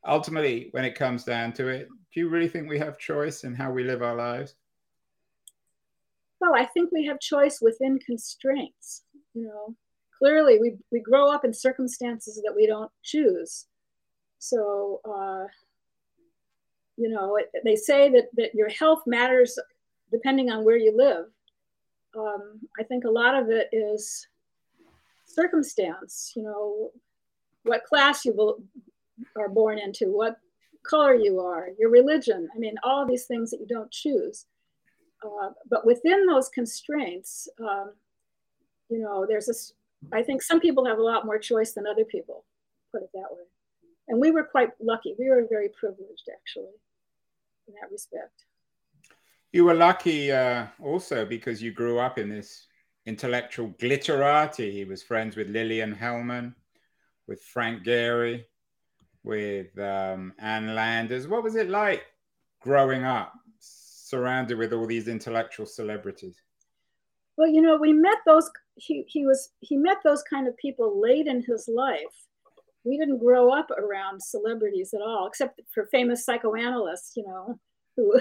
ultimately, 0.05 0.67
when 0.71 0.85
it 0.85 0.95
comes 0.95 1.23
down 1.23 1.53
to 1.53 1.67
it, 1.69 1.87
do 2.13 2.19
you 2.19 2.29
really 2.29 2.49
think 2.49 2.69
we 2.69 2.79
have 2.79 2.99
choice 2.99 3.43
in 3.43 3.55
how 3.55 3.71
we 3.71 3.83
live 3.83 4.03
our 4.03 4.15
lives? 4.15 4.55
Well, 6.41 6.53
I 6.55 6.65
think 6.65 6.91
we 6.91 7.05
have 7.05 7.19
choice 7.19 7.59
within 7.61 7.97
constraints. 7.99 9.03
You 9.33 9.43
know, 9.43 9.75
clearly 10.19 10.59
we, 10.59 10.75
we 10.91 10.99
grow 10.99 11.31
up 11.31 11.45
in 11.45 11.53
circumstances 11.53 12.41
that 12.45 12.55
we 12.55 12.67
don't 12.67 12.91
choose. 13.01 13.65
So, 14.39 14.99
uh, 15.05 15.47
you 16.97 17.09
know, 17.09 17.37
it, 17.37 17.49
they 17.63 17.75
say 17.75 18.09
that, 18.11 18.25
that 18.35 18.53
your 18.53 18.69
health 18.69 19.03
matters 19.07 19.57
depending 20.11 20.51
on 20.51 20.63
where 20.63 20.77
you 20.77 20.95
live. 20.95 21.25
Um, 22.17 22.59
I 22.79 22.83
think 22.83 23.05
a 23.05 23.09
lot 23.09 23.41
of 23.41 23.49
it 23.49 23.69
is 23.71 24.27
circumstance, 25.36 26.34
you 26.36 26.43
know, 26.43 26.91
what 27.63 27.84
class 27.84 28.26
you 28.26 28.34
are 29.38 29.50
born 29.50 29.78
into, 29.78 30.06
what 30.06 30.38
color 30.84 31.15
you 31.15 31.39
are, 31.39 31.69
your 31.80 31.89
religion. 31.89 32.48
I 32.56 32.60
mean, 32.60 32.76
all 32.84 33.06
these 33.06 33.26
things 33.26 33.52
that 33.52 33.60
you 33.60 33.67
don't 33.67 33.91
choose. 33.91 34.45
Uh, 35.24 35.50
but 35.69 35.86
within 35.86 36.26
those 36.26 36.50
constraints, 36.50 37.48
um, 37.60 37.93
you 38.89 39.00
know, 39.00 39.26
there's 39.28 39.48
this, 39.48 39.74
I 40.13 40.21
think 40.21 40.41
some 40.41 40.60
people 40.60 40.86
have 40.86 41.00
a 41.00 41.04
lot 41.04 41.26
more 41.26 41.39
choice 41.39 41.74
than 41.74 41.88
other 41.88 42.06
people, 42.06 42.45
put 42.91 43.02
it 43.04 43.10
that 43.13 43.32
way. 43.32 43.43
And 44.08 44.19
we 44.19 44.30
were 44.32 44.43
quite 44.43 44.69
lucky. 44.80 45.15
We 45.17 45.30
were 45.30 45.48
very 45.50 45.69
privileged, 45.69 46.30
actually, 46.32 46.76
in 47.67 47.74
that 47.82 47.91
respect. 47.91 48.45
You 49.52 49.65
were 49.65 49.74
lucky 49.74 50.32
uh, 50.32 50.67
also 50.84 51.26
because 51.26 51.63
you 51.63 51.71
grew 51.71 51.98
up 51.98 52.19
in 52.19 52.30
this 52.30 52.67
intellectual 53.05 53.69
glitterati. 53.79 54.71
He 54.71 54.85
was 54.85 55.03
friends 55.03 55.35
with 55.35 55.49
Lillian 55.49 55.95
Hellman, 55.95 56.53
with 57.27 57.41
Frank 57.41 57.83
Gehry, 57.83 58.43
with 59.23 59.77
um, 59.79 60.33
Ann 60.39 60.75
Landers. 60.75 61.27
What 61.27 61.43
was 61.43 61.55
it 61.55 61.69
like 61.69 62.03
growing 62.61 63.03
up 63.03 63.33
surrounded 63.59 64.57
with 64.57 64.73
all 64.73 64.85
these 64.85 65.07
intellectual 65.07 65.65
celebrities? 65.65 66.41
Well, 67.37 67.47
you 67.47 67.61
know, 67.61 67.77
we 67.77 67.93
met 67.93 68.17
those. 68.25 68.49
He 68.75 69.03
he 69.07 69.25
was 69.25 69.49
he 69.59 69.77
met 69.77 69.97
those 70.03 70.23
kind 70.23 70.47
of 70.47 70.57
people 70.57 71.01
late 71.01 71.27
in 71.27 71.43
his 71.43 71.67
life. 71.67 71.99
We 72.83 72.97
didn't 72.97 73.19
grow 73.19 73.49
up 73.49 73.71
around 73.71 74.21
celebrities 74.21 74.93
at 74.93 75.01
all, 75.01 75.27
except 75.27 75.59
for 75.73 75.87
famous 75.87 76.23
psychoanalysts. 76.23 77.17
You 77.17 77.23
know, 77.23 77.59
who 77.97 78.19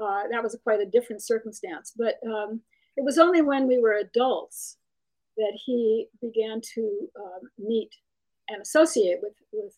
uh, 0.00 0.22
that 0.30 0.42
was 0.42 0.56
quite 0.62 0.80
a 0.80 0.86
different 0.86 1.22
circumstance. 1.22 1.92
But 1.96 2.16
um, 2.26 2.60
it 2.96 3.04
was 3.04 3.18
only 3.18 3.42
when 3.42 3.66
we 3.66 3.78
were 3.78 3.94
adults 3.94 4.76
that 5.36 5.52
he 5.64 6.08
began 6.20 6.60
to 6.74 7.08
um, 7.18 7.40
meet 7.58 7.90
and 8.48 8.60
associate 8.60 9.18
with 9.22 9.34
with 9.52 9.72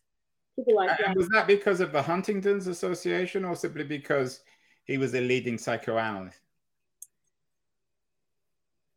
people 0.56 0.76
like 0.76 0.90
and 0.90 0.98
that. 1.10 1.16
Was 1.16 1.28
that 1.28 1.46
because 1.46 1.80
of 1.80 1.92
the 1.92 2.02
Huntington's 2.02 2.66
Association, 2.66 3.44
or 3.44 3.54
simply 3.54 3.84
because 3.84 4.40
he 4.84 4.98
was 4.98 5.14
a 5.14 5.20
leading 5.20 5.58
psychoanalyst? 5.58 6.40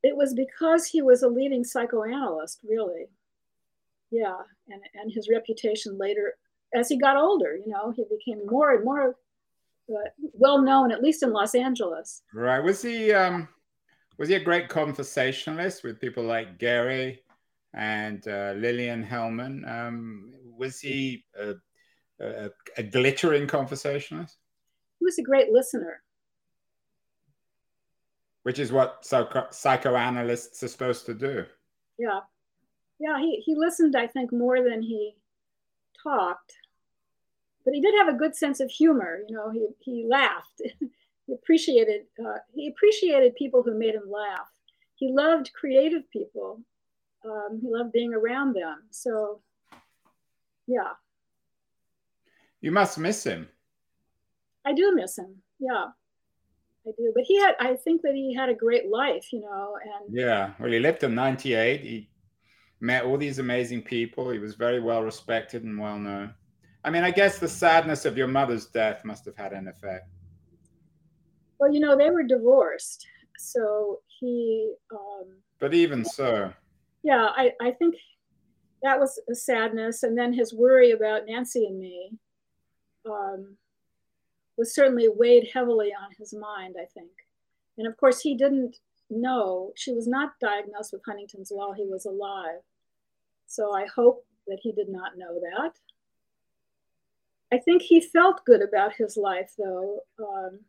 It 0.04 0.16
was 0.16 0.34
because 0.34 0.86
he 0.86 1.02
was 1.02 1.24
a 1.24 1.28
leading 1.28 1.64
psychoanalyst, 1.64 2.62
really. 2.68 3.08
Yeah, 4.10 4.38
and, 4.70 4.82
and 4.94 5.12
his 5.12 5.28
reputation 5.30 5.98
later, 5.98 6.38
as 6.74 6.88
he 6.88 6.98
got 6.98 7.18
older, 7.18 7.58
you 7.58 7.70
know, 7.72 7.92
he 7.92 8.06
became 8.10 8.46
more 8.48 8.74
and 8.74 8.86
more 8.86 9.16
uh, 9.90 10.10
well 10.34 10.62
known, 10.62 10.92
at 10.92 11.02
least 11.02 11.24
in 11.24 11.34
Los 11.34 11.56
Angeles. 11.56 12.22
Right. 12.34 12.64
Was 12.64 12.82
he 12.82 13.12
um, 13.12 13.50
was 14.18 14.30
he 14.30 14.36
a 14.36 14.44
great 14.44 14.70
conversationalist 14.70 15.84
with 15.84 16.02
people 16.02 16.24
like 16.24 16.58
Gehry 16.58 17.20
and 17.74 18.28
uh, 18.28 18.54
Lillian 18.56 19.06
Hellman? 19.06 19.68
Um, 19.70 20.34
was 20.58 20.80
he 20.80 21.26
a, 21.40 21.54
a, 22.20 22.50
a 22.78 22.84
glittering 22.84 23.48
conversationalist? 23.48 24.38
he 25.00 25.06
was 25.06 25.20
a 25.20 25.24
great 25.24 25.52
listener. 25.52 26.02
Which 28.44 28.60
is 28.60 28.72
what 28.72 29.06
psycho- 29.06 29.48
psychoanalysts 29.52 30.64
are 30.64 30.68
supposed 30.68 31.06
to 31.08 31.14
do. 31.14 31.46
Yeah. 32.00 32.22
Yeah, 33.00 33.20
he, 33.20 33.44
he 33.46 33.56
listened, 33.56 33.96
I 33.96 34.08
think, 34.08 34.32
more 34.32 34.64
than 34.64 34.82
he 34.82 35.16
talked. 36.02 36.54
But 37.66 37.74
he 37.74 37.82
did 37.82 37.94
have 37.96 38.08
a 38.08 38.18
good 38.18 38.36
sense 38.36 38.60
of 38.60 38.72
humor. 38.72 39.20
You 39.28 39.36
know, 39.36 39.50
he, 39.52 39.68
he 39.80 40.08
laughed. 40.10 40.62
he 41.48 41.54
appreciated 41.54 42.02
uh, 42.20 42.38
he 42.54 42.68
appreciated 42.68 43.36
people 43.36 43.64
who 43.64 43.78
made 43.78 43.96
him 43.96 44.10
laugh. 44.12 44.48
He 44.96 45.12
loved 45.12 45.52
creative 45.54 46.10
people. 46.12 46.62
Um, 47.26 47.60
he 47.62 47.70
loved 47.70 47.92
being 47.92 48.14
around 48.14 48.54
them. 48.56 48.84
So, 48.90 49.42
yeah. 50.66 50.94
You 52.62 52.72
must 52.72 52.98
miss 52.98 53.24
him. 53.24 53.48
I 54.66 54.74
do 54.74 54.94
miss 54.96 55.18
him. 55.18 55.36
Yeah, 55.60 55.88
I 56.86 56.92
do. 56.98 57.12
But 57.14 57.24
he 57.26 57.40
had, 57.40 57.56
I 57.60 57.76
think 57.76 58.02
that 58.02 58.14
he 58.14 58.34
had 58.34 58.50
a 58.50 58.56
great 58.56 58.90
life, 58.90 59.32
you 59.32 59.42
know. 59.42 59.78
And 59.82 60.16
yeah, 60.16 60.52
well, 60.60 60.72
he 60.72 60.80
lived 60.80 61.02
to 61.02 61.10
98. 61.10 61.82
He 61.82 62.10
met 62.80 63.04
all 63.04 63.18
these 63.18 63.40
amazing 63.40 63.84
people. 63.84 64.30
He 64.30 64.40
was 64.40 64.56
very 64.56 64.80
well 64.80 65.04
respected 65.04 65.64
and 65.64 65.80
well 65.80 66.00
known. 66.00 66.34
I 66.84 66.90
mean, 66.90 67.04
I 67.04 67.12
guess 67.12 67.38
the 67.38 67.48
sadness 67.48 68.06
of 68.06 68.18
your 68.18 68.28
mother's 68.28 68.66
death 68.66 69.06
must 69.06 69.26
have 69.26 69.36
had 69.36 69.54
an 69.54 69.68
effect. 69.68 70.10
Well, 71.60 71.74
you 71.74 71.80
know, 71.80 71.98
they 71.98 72.10
were 72.10 72.24
divorced. 72.24 73.06
So 73.38 74.00
he. 74.20 74.74
Um, 74.92 75.38
but 75.60 75.74
even 75.74 76.06
so. 76.06 76.54
Yeah, 77.04 77.28
I, 77.36 77.54
I 77.62 77.72
think 77.72 77.96
that 78.84 79.00
was 79.00 79.20
a 79.30 79.36
sadness. 79.36 80.04
And 80.04 80.18
then 80.18 80.34
his 80.34 80.54
worry 80.54 80.92
about 80.92 81.26
Nancy 81.28 81.66
and 81.66 81.80
me. 81.80 82.12
Um, 83.06 83.58
was 84.58 84.74
certainly 84.74 85.08
weighed 85.08 85.50
heavily 85.54 85.94
on 85.94 86.10
his 86.18 86.34
mind, 86.34 86.76
I 86.82 86.86
think. 86.86 87.12
And 87.78 87.88
of 87.88 87.96
course, 87.98 88.20
he 88.20 88.36
didn't 88.36 88.78
know, 89.10 89.72
she 89.76 89.94
was 89.94 90.08
not 90.08 90.40
diagnosed 90.42 90.92
with 90.92 91.04
Huntington's 91.06 91.52
while 91.54 91.74
he 91.74 91.86
was 91.86 92.06
alive. 92.06 92.62
So 93.46 93.74
I 93.74 93.86
hope 93.86 94.26
that 94.48 94.60
he 94.62 94.72
did 94.72 94.90
not 94.90 95.18
know 95.18 95.40
that. 95.40 95.74
I 97.52 97.60
think 97.60 97.82
he 97.82 98.02
felt 98.02 98.44
good 98.46 98.62
about 98.62 98.94
his 98.94 99.16
life, 99.16 99.54
though. 99.58 100.00
Um, 100.20 100.60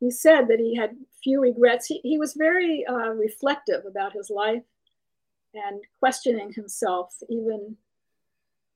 he 0.00 0.10
said 0.10 0.48
that 0.48 0.58
he 0.58 0.74
had 0.74 0.96
few 1.22 1.40
regrets. 1.40 1.86
He, 1.86 2.00
he 2.02 2.18
was 2.18 2.34
very 2.34 2.84
uh, 2.86 3.10
reflective 3.10 3.84
about 3.86 4.14
his 4.14 4.30
life 4.30 4.62
and 5.54 5.80
questioning 5.98 6.52
himself, 6.52 7.14
even 7.28 7.76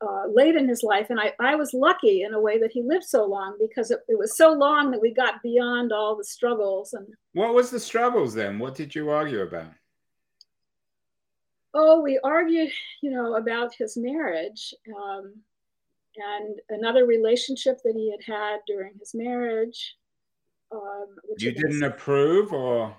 uh, 0.02 0.26
late 0.32 0.54
in 0.54 0.68
his 0.68 0.82
life. 0.82 1.08
And 1.08 1.18
I, 1.18 1.32
I 1.40 1.54
was 1.54 1.72
lucky 1.72 2.22
in 2.22 2.34
a 2.34 2.40
way 2.40 2.58
that 2.58 2.72
he 2.72 2.82
lived 2.82 3.04
so 3.04 3.24
long 3.24 3.56
because 3.58 3.90
it, 3.90 4.00
it, 4.06 4.18
was 4.18 4.36
so 4.36 4.52
long 4.52 4.90
that 4.90 5.00
we 5.00 5.14
got 5.14 5.42
beyond 5.42 5.92
all 5.92 6.14
the 6.14 6.24
struggles. 6.24 6.92
And 6.92 7.06
what 7.32 7.54
was 7.54 7.70
the 7.70 7.80
struggles 7.80 8.34
then? 8.34 8.58
What 8.58 8.74
did 8.74 8.94
you 8.94 9.08
argue 9.08 9.40
about? 9.40 9.72
Oh, 11.72 12.00
we 12.00 12.20
argued, 12.22 12.70
you 13.02 13.10
know, 13.10 13.36
about 13.36 13.74
his 13.74 13.96
marriage 13.96 14.74
um, 14.94 15.34
and 16.16 16.60
another 16.68 17.06
relationship 17.06 17.80
that 17.82 17.94
he 17.96 18.10
had 18.10 18.22
had 18.32 18.58
during 18.66 18.92
his 18.98 19.14
marriage. 19.14 19.96
Um, 20.74 21.16
you 21.38 21.52
didn't 21.52 21.82
approve, 21.82 22.52
or 22.52 22.96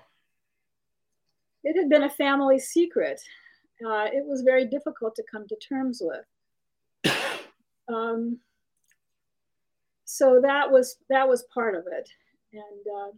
it 1.63 1.75
had 1.75 1.89
been 1.89 2.03
a 2.03 2.09
family 2.09 2.59
secret. 2.59 3.19
Uh, 3.85 4.05
it 4.05 4.25
was 4.25 4.41
very 4.41 4.65
difficult 4.65 5.15
to 5.15 5.23
come 5.29 5.47
to 5.47 5.55
terms 5.57 6.01
with. 6.03 7.13
Um, 7.87 8.39
so 10.05 10.39
that 10.41 10.71
was 10.71 10.97
that 11.07 11.27
was 11.27 11.45
part 11.53 11.75
of 11.75 11.85
it, 11.85 12.09
and 12.51 12.63
uh, 12.97 13.11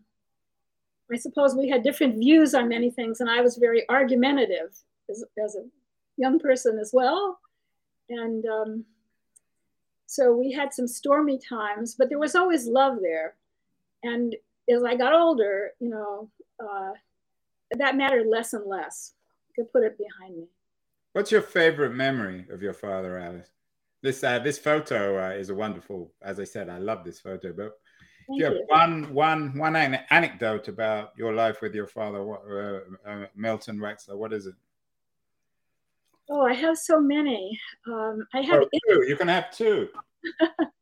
I 1.09 1.15
suppose 1.15 1.55
we 1.55 1.69
had 1.69 1.83
different 1.83 2.17
views 2.17 2.53
on 2.53 2.67
many 2.67 2.91
things, 2.91 3.21
and 3.21 3.29
I 3.29 3.39
was 3.39 3.55
very 3.55 3.87
argumentative 3.87 4.75
as, 5.09 5.23
as 5.41 5.55
a 5.55 5.63
young 6.17 6.37
person 6.37 6.79
as 6.79 6.91
well, 6.93 7.39
and 8.09 8.45
um, 8.45 8.85
so 10.05 10.33
we 10.33 10.51
had 10.51 10.73
some 10.73 10.87
stormy 10.87 11.39
times, 11.39 11.95
but 11.97 12.09
there 12.09 12.19
was 12.19 12.35
always 12.35 12.67
love 12.67 12.97
there, 13.01 13.35
and 14.03 14.35
as 14.69 14.83
I 14.83 14.95
got 14.95 15.13
older, 15.13 15.71
you 15.79 15.89
know, 15.89 16.29
uh, 16.59 16.91
that 17.77 17.95
mattered 17.95 18.27
less 18.27 18.53
and 18.53 18.65
less. 18.65 19.13
I 19.49 19.61
could 19.61 19.71
put 19.71 19.83
it 19.83 19.97
behind 19.97 20.37
me. 20.37 20.47
What's 21.13 21.31
your 21.31 21.41
favorite 21.41 21.93
memory 21.93 22.45
of 22.51 22.61
your 22.61 22.73
father, 22.73 23.17
Alice? 23.17 23.51
this 24.01 24.23
uh, 24.23 24.39
this 24.39 24.57
photo 24.57 25.27
uh, 25.27 25.31
is 25.31 25.49
a 25.49 25.55
wonderful. 25.55 26.11
As 26.21 26.39
I 26.39 26.43
said, 26.43 26.69
I 26.69 26.77
love 26.77 27.03
this 27.03 27.19
photo. 27.19 27.53
But 27.53 27.77
Thank 28.27 28.39
you 28.39 28.45
have 28.45 28.53
you. 28.53 28.65
one 28.67 29.13
one 29.13 29.57
one 29.57 29.75
anecdote 29.75 30.67
about 30.67 31.13
your 31.17 31.33
life 31.33 31.61
with 31.61 31.73
your 31.73 31.87
father, 31.87 32.21
uh, 32.21 33.09
uh, 33.09 33.25
Milton 33.35 33.79
Wexler. 33.79 34.17
What 34.17 34.33
is 34.33 34.45
it? 34.45 34.55
Oh, 36.29 36.45
I 36.45 36.53
have 36.53 36.77
so 36.77 36.99
many. 36.99 37.59
Um, 37.87 38.27
I 38.33 38.41
have 38.41 38.61
oh, 38.61 38.69
two. 38.87 39.05
You 39.07 39.15
can 39.15 39.29
have 39.29 39.49
two. 39.51 39.89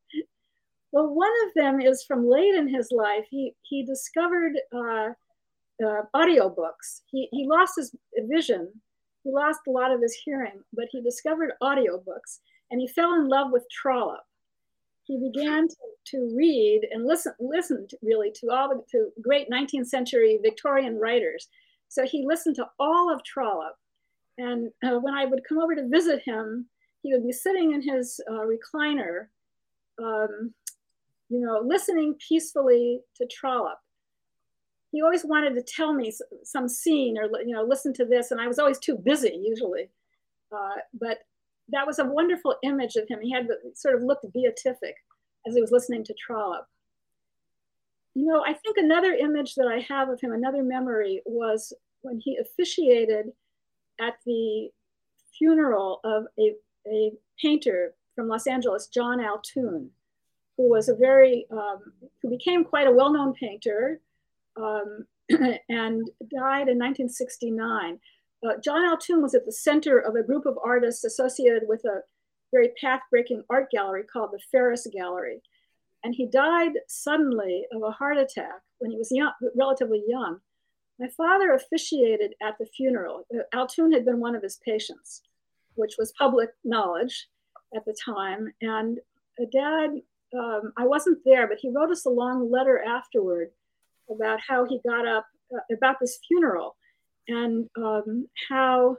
well, 0.96 1.14
one 1.14 1.34
of 1.46 1.54
them 1.56 1.82
is 1.82 2.06
from 2.06 2.30
late 2.30 2.56
in 2.56 2.74
his 2.74 2.88
life. 2.90 3.26
He 3.30 3.54
he 3.64 3.86
discovered 3.86 4.54
uh, 4.74 5.10
uh, 5.86 6.04
audiobooks. 6.16 7.02
He 7.12 7.28
he 7.34 7.46
lost 7.46 7.74
his 7.76 7.94
vision 8.18 8.72
He 9.26 9.32
lost 9.34 9.60
a 9.68 9.72
lot 9.72 9.92
of 9.92 10.02
his 10.02 10.14
hearing, 10.24 10.62
but 10.72 10.86
he 10.92 11.02
discovered 11.02 11.52
audiobooks 11.62 12.40
and 12.72 12.80
he 12.80 12.88
fell 12.88 13.14
in 13.16 13.28
love 13.28 13.52
with 13.52 13.66
Trollope. 13.70 14.24
He 15.04 15.20
began 15.20 15.68
to, 15.68 15.76
to 16.12 16.34
read 16.34 16.88
and 16.92 17.06
listen, 17.06 17.34
listened 17.42 17.92
really 18.02 18.32
to 18.40 18.52
all 18.52 18.70
the 18.70 18.82
to 18.92 19.12
great 19.22 19.50
19th 19.50 19.88
century 19.88 20.40
Victorian 20.42 20.98
writers. 20.98 21.50
So 21.90 22.06
he 22.06 22.26
listened 22.26 22.56
to 22.56 22.68
all 22.80 23.14
of 23.14 23.22
Trollope. 23.26 23.76
And 24.38 24.72
uh, 24.82 25.00
when 25.00 25.14
I 25.14 25.26
would 25.26 25.44
come 25.48 25.60
over 25.60 25.76
to 25.76 25.90
visit 25.90 26.22
him, 26.24 26.70
he 27.04 27.14
would 27.14 27.26
be 27.26 27.34
sitting 27.34 27.74
in 27.74 27.82
his 27.82 28.22
uh, 28.32 28.46
recliner, 28.54 29.28
um, 30.02 30.54
you 31.30 31.40
know, 31.40 31.62
listening 31.66 32.16
peacefully 32.28 33.02
to 33.16 33.28
Trollope. 33.28 33.78
He 34.92 35.02
always 35.02 35.26
wanted 35.26 35.56
to 35.56 35.62
tell 35.62 35.94
me 35.94 36.14
some 36.44 36.70
scene 36.70 37.18
or, 37.18 37.26
you 37.46 37.54
know, 37.54 37.64
listen 37.64 37.94
to 37.94 38.06
this. 38.06 38.32
And 38.32 38.40
I 38.40 38.48
was 38.48 38.60
always 38.60 38.80
too 38.80 38.98
busy 38.98 39.42
usually. 39.44 39.90
Uh, 40.52 40.76
but 40.94 41.20
that 41.70 41.86
was 41.86 42.00
a 42.00 42.06
wonderful 42.06 42.56
image 42.64 42.96
of 42.96 43.08
him. 43.08 43.20
He 43.22 43.32
had 43.32 43.48
sort 43.74 43.96
of 43.96 44.04
looked 44.04 44.32
beatific 44.34 44.96
as 45.48 45.56
he 45.56 45.62
was 45.62 45.72
listening 45.72 46.04
to 46.06 46.14
Trollope. 46.14 46.66
You 48.14 48.26
know, 48.26 48.44
I 48.46 48.54
think 48.54 48.78
another 48.78 49.14
image 49.14 49.56
that 49.56 49.68
I 49.68 49.80
have 49.90 50.10
of 50.10 50.22
him, 50.22 50.32
another 50.32 50.64
memory, 50.64 51.22
was 51.26 51.74
when 52.02 52.20
he 52.24 52.38
officiated 52.38 53.26
at 54.00 54.14
the 54.26 54.70
funeral 55.38 56.00
of 56.06 56.26
a, 56.40 56.54
a 56.88 57.12
painter 57.42 57.94
from 58.16 58.30
Los 58.30 58.48
Angeles, 58.48 58.88
John 58.88 59.20
Altoon, 59.20 59.90
who 60.58 60.70
was 60.70 60.90
a 60.90 60.96
very, 60.96 61.46
um, 61.52 61.94
who 62.22 62.30
became 62.30 62.64
quite 62.64 62.88
a 62.88 62.92
well 62.92 63.12
known 63.12 63.34
painter 63.34 64.00
um, 64.58 65.06
and 65.30 66.10
died 66.32 66.68
in 66.70 66.80
1969. 66.80 68.00
Uh, 68.46 68.58
John 68.64 68.86
Altoon 68.86 69.22
was 69.22 69.34
at 69.34 69.46
the 69.46 69.52
center 69.52 70.00
of 70.00 70.16
a 70.16 70.24
group 70.24 70.46
of 70.46 70.58
artists 70.64 71.04
associated 71.04 71.64
with 71.68 71.84
a 71.86 72.02
very 72.52 72.72
path-breaking 72.80 73.44
art 73.50 73.72
gallery 73.72 74.04
called 74.04 74.32
the 74.32 74.40
Ferus 74.54 74.88
Gallery. 74.92 75.42
And 76.04 76.14
he 76.14 76.28
died 76.28 76.74
suddenly 76.88 77.66
of 77.74 77.82
a 77.82 77.92
heart 77.92 78.18
attack 78.18 78.62
when 78.78 78.92
he 78.92 78.98
was 78.98 79.12
young, 79.12 79.32
relatively 79.56 80.04
young. 80.08 80.40
My 81.00 81.08
father 81.10 81.54
officiated 81.54 82.36
at 82.42 82.58
the 82.60 82.66
funeral. 82.66 83.26
Uh, 83.34 83.40
Altoon 83.54 83.92
had 83.92 84.06
been 84.06 84.20
one 84.20 84.36
of 84.36 84.44
his 84.44 84.60
patients, 84.64 85.24
which 85.74 85.96
was 85.98 86.14
public 86.18 86.52
knowledge 86.64 87.28
at 87.76 87.84
the 87.86 87.96
time. 88.06 88.54
And 88.62 89.00
uh, 89.42 89.46
dad, 89.52 90.02
um, 90.38 90.74
I 90.78 90.86
wasn't 90.86 91.20
there, 91.26 91.48
but 91.48 91.58
he 91.60 91.70
wrote 91.70 91.92
us 91.92 92.06
a 92.06 92.10
long 92.10 92.52
letter 92.52 92.84
afterward 92.84 93.50
about 94.10 94.40
how 94.48 94.66
he 94.66 94.80
got 94.88 95.08
up, 95.08 95.26
uh, 95.54 95.76
about 95.76 95.98
this 96.00 96.20
funeral 96.28 96.76
and 97.28 97.68
um, 97.78 98.28
how 98.50 98.98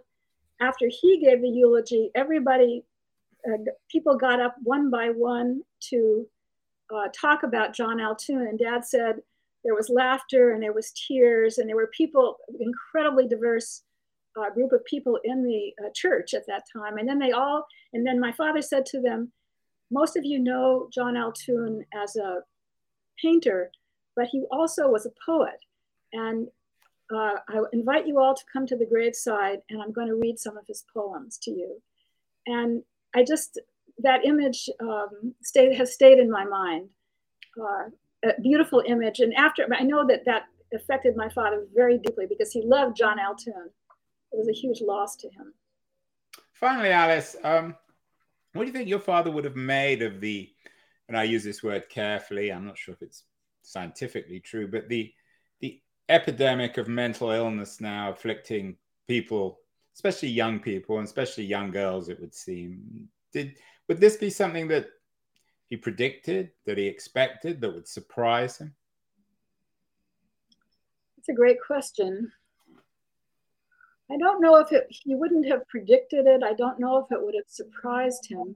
after 0.60 0.88
he 0.88 1.20
gave 1.20 1.42
the 1.42 1.48
eulogy, 1.48 2.10
everybody, 2.14 2.84
uh, 3.46 3.58
people 3.90 4.16
got 4.16 4.40
up 4.40 4.56
one 4.62 4.90
by 4.90 5.08
one 5.08 5.62
to 5.90 6.26
uh, 6.94 7.08
talk 7.18 7.42
about 7.42 7.74
John 7.74 8.00
Altoon. 8.00 8.46
And 8.46 8.58
dad 8.58 8.84
said 8.84 9.16
there 9.64 9.74
was 9.74 9.90
laughter 9.90 10.52
and 10.52 10.62
there 10.62 10.72
was 10.72 10.92
tears 11.06 11.58
and 11.58 11.68
there 11.68 11.76
were 11.76 11.90
people, 11.96 12.36
incredibly 12.58 13.28
diverse 13.28 13.82
uh, 14.38 14.50
group 14.50 14.72
of 14.72 14.84
people 14.84 15.18
in 15.24 15.44
the 15.44 15.72
uh, 15.84 15.90
church 15.94 16.34
at 16.34 16.46
that 16.46 16.62
time. 16.72 16.98
And 16.98 17.08
then 17.08 17.18
they 17.18 17.32
all, 17.32 17.66
and 17.92 18.06
then 18.06 18.20
my 18.20 18.32
father 18.32 18.62
said 18.62 18.86
to 18.86 19.00
them, 19.00 19.32
most 19.90 20.16
of 20.16 20.24
you 20.24 20.38
know 20.38 20.88
John 20.92 21.16
Altoon 21.16 21.84
as 21.94 22.16
a 22.16 22.40
painter, 23.20 23.70
but 24.14 24.26
he 24.26 24.44
also 24.50 24.88
was 24.88 25.06
a 25.06 25.10
poet. 25.24 25.58
And 26.12 26.48
uh, 27.14 27.36
I 27.48 27.62
invite 27.72 28.06
you 28.06 28.18
all 28.18 28.34
to 28.34 28.44
come 28.52 28.66
to 28.66 28.76
the 28.76 28.86
graveside 28.86 29.58
and 29.70 29.80
I'm 29.80 29.92
going 29.92 30.08
to 30.08 30.16
read 30.16 30.38
some 30.38 30.56
of 30.56 30.66
his 30.66 30.84
poems 30.92 31.38
to 31.42 31.50
you. 31.50 31.80
And 32.46 32.82
I 33.14 33.24
just, 33.24 33.60
that 33.98 34.24
image 34.24 34.68
um, 34.80 35.34
stayed, 35.42 35.76
has 35.76 35.92
stayed 35.94 36.18
in 36.18 36.30
my 36.30 36.44
mind. 36.44 36.88
Uh, 37.60 37.90
a 38.24 38.40
beautiful 38.40 38.82
image. 38.86 39.20
And 39.20 39.34
after, 39.34 39.66
I 39.72 39.82
know 39.82 40.06
that 40.06 40.24
that 40.26 40.44
affected 40.74 41.16
my 41.16 41.28
father 41.28 41.66
very 41.74 41.98
deeply 41.98 42.26
because 42.26 42.52
he 42.52 42.62
loved 42.62 42.96
John 42.96 43.18
Altoon. 43.18 43.70
It 44.32 44.38
was 44.38 44.48
a 44.48 44.52
huge 44.52 44.80
loss 44.80 45.16
to 45.16 45.28
him. 45.28 45.54
Finally, 46.52 46.90
Alice, 46.90 47.36
um, 47.44 47.76
what 48.56 48.64
do 48.64 48.68
you 48.68 48.72
think 48.72 48.88
your 48.88 48.98
father 48.98 49.30
would 49.30 49.44
have 49.44 49.56
made 49.56 50.02
of 50.02 50.20
the, 50.20 50.50
and 51.08 51.16
I 51.16 51.24
use 51.24 51.44
this 51.44 51.62
word 51.62 51.88
carefully, 51.88 52.52
I'm 52.52 52.66
not 52.66 52.78
sure 52.78 52.94
if 52.94 53.02
it's 53.02 53.24
scientifically 53.62 54.40
true, 54.40 54.68
but 54.68 54.88
the 54.88 55.12
the 55.60 55.80
epidemic 56.08 56.78
of 56.78 56.88
mental 56.88 57.30
illness 57.30 57.80
now 57.80 58.10
afflicting 58.10 58.76
people, 59.08 59.60
especially 59.94 60.28
young 60.28 60.60
people 60.60 60.98
and 60.98 61.06
especially 61.06 61.44
young 61.44 61.70
girls, 61.70 62.08
it 62.08 62.20
would 62.20 62.34
seem. 62.34 63.08
Did 63.32 63.56
would 63.88 64.00
this 64.00 64.16
be 64.16 64.30
something 64.30 64.68
that 64.68 64.86
he 65.68 65.76
predicted, 65.76 66.50
that 66.64 66.78
he 66.78 66.86
expected, 66.86 67.60
that 67.60 67.74
would 67.74 67.88
surprise 67.88 68.58
him? 68.58 68.74
It's 71.18 71.28
a 71.28 71.32
great 71.32 71.58
question. 71.60 72.30
I 74.10 74.16
don't 74.16 74.40
know 74.40 74.56
if 74.56 74.70
it, 74.72 74.86
he 74.88 75.14
wouldn't 75.14 75.46
have 75.48 75.66
predicted 75.68 76.26
it. 76.26 76.42
I 76.44 76.52
don't 76.54 76.78
know 76.78 76.98
if 76.98 77.10
it 77.10 77.20
would 77.20 77.34
have 77.34 77.48
surprised 77.48 78.26
him. 78.28 78.54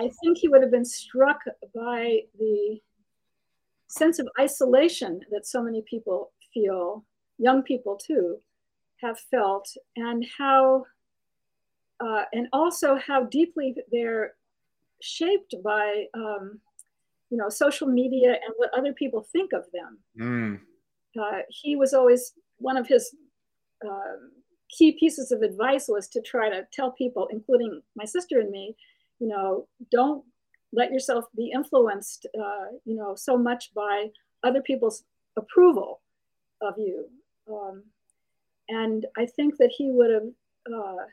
I 0.00 0.10
think 0.22 0.38
he 0.38 0.48
would 0.48 0.62
have 0.62 0.70
been 0.70 0.84
struck 0.84 1.40
by 1.74 2.20
the 2.38 2.80
sense 3.88 4.18
of 4.18 4.28
isolation 4.38 5.20
that 5.30 5.46
so 5.46 5.62
many 5.62 5.82
people 5.88 6.32
feel, 6.52 7.04
young 7.38 7.62
people 7.62 7.96
too, 7.96 8.38
have 9.00 9.18
felt, 9.30 9.68
and 9.96 10.26
how, 10.36 10.84
uh, 12.00 12.24
and 12.32 12.48
also 12.52 12.96
how 12.96 13.24
deeply 13.24 13.76
they're 13.92 14.34
shaped 15.00 15.54
by, 15.64 16.04
um, 16.14 16.60
you 17.30 17.36
know, 17.36 17.48
social 17.48 17.86
media 17.86 18.30
and 18.30 18.54
what 18.56 18.70
other 18.76 18.92
people 18.92 19.26
think 19.32 19.52
of 19.52 19.64
them. 19.72 19.98
Mm. 20.20 20.60
Uh, 21.20 21.42
he 21.48 21.76
was 21.76 21.94
always 21.94 22.32
one 22.58 22.76
of 22.76 22.86
his 22.86 23.14
uh, 23.84 24.16
key 24.68 24.92
pieces 24.92 25.32
of 25.32 25.42
advice 25.42 25.86
was 25.88 26.08
to 26.08 26.20
try 26.20 26.48
to 26.48 26.66
tell 26.72 26.92
people, 26.92 27.28
including 27.30 27.82
my 27.96 28.04
sister 28.04 28.40
and 28.40 28.50
me, 28.50 28.76
you 29.18 29.28
know, 29.28 29.66
don't 29.90 30.24
let 30.72 30.92
yourself 30.92 31.24
be 31.36 31.50
influenced, 31.54 32.26
uh, 32.38 32.66
you 32.84 32.94
know, 32.94 33.14
so 33.14 33.36
much 33.36 33.72
by 33.74 34.08
other 34.44 34.60
people's 34.60 35.04
approval 35.36 36.00
of 36.60 36.74
you. 36.76 37.08
Um, 37.50 37.84
and 38.68 39.06
I 39.16 39.26
think 39.26 39.56
that 39.58 39.72
he 39.76 39.90
would 39.90 40.10
have, 40.10 40.28
uh, 40.72 41.04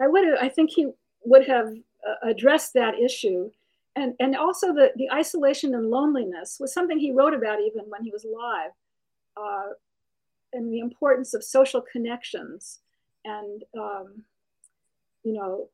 I 0.00 0.08
would 0.08 0.26
have, 0.26 0.38
I 0.40 0.48
think 0.48 0.70
he 0.70 0.88
would 1.24 1.46
have 1.46 1.68
uh, 1.68 2.28
addressed 2.28 2.74
that 2.74 2.98
issue. 2.98 3.50
And, 3.94 4.14
and 4.20 4.36
also 4.36 4.72
the, 4.72 4.92
the 4.96 5.10
isolation 5.12 5.74
and 5.74 5.90
loneliness 5.90 6.58
was 6.60 6.72
something 6.72 6.98
he 6.98 7.12
wrote 7.12 7.34
about 7.34 7.60
even 7.60 7.84
when 7.88 8.02
he 8.02 8.10
was 8.10 8.24
alive. 8.24 8.70
And 10.52 10.72
the 10.72 10.80
importance 10.80 11.34
of 11.34 11.44
social 11.44 11.82
connections 11.82 12.80
and, 13.24 13.64
um, 13.78 14.24
you 15.22 15.34
know, 15.34 15.68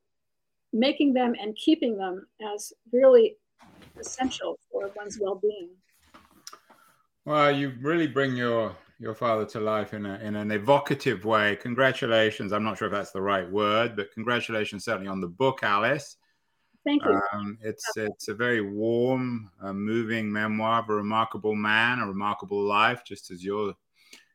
making 0.73 1.15
them 1.15 1.35
and 1.41 1.55
keeping 1.55 1.97
them 1.97 2.27
as 2.55 2.73
really 2.93 3.37
essential 4.01 4.59
for 4.71 4.91
one's 4.97 5.19
well-being. 5.21 5.71
Well, 7.25 7.53
you 7.53 7.73
really 7.81 8.09
bring 8.09 8.37
your 8.37 8.77
your 9.01 9.15
father 9.15 9.45
to 9.45 9.61
life 9.61 9.93
in 9.93 10.07
a, 10.07 10.19
in 10.21 10.37
an 10.37 10.51
evocative 10.51 11.25
way. 11.25 11.57
Congratulations. 11.57 12.53
I'm 12.53 12.63
not 12.63 12.79
sure 12.79 12.87
if 12.89 12.93
that's 12.93 13.11
the 13.11 13.21
right 13.23 13.49
word, 13.51 13.97
but 13.97 14.13
congratulations 14.13 14.85
certainly 14.85 15.09
on 15.09 15.21
the 15.21 15.29
book, 15.29 15.61
Alice. 15.63 16.17
Thank 16.85 17.03
you. 17.05 17.21
Um, 17.33 17.59
it's 17.63 17.85
it's 17.97 18.29
a 18.29 18.35
very 18.35 18.61
warm, 18.61 19.51
uh, 19.63 19.73
moving 19.73 20.31
memoir 20.31 20.83
of 20.83 20.91
a 20.91 20.95
remarkable 20.95 21.55
man, 21.55 21.99
a 22.01 22.07
remarkable 22.07 22.63
life, 22.63 23.03
just 23.07 23.31
as 23.31 23.43
your 23.45 23.75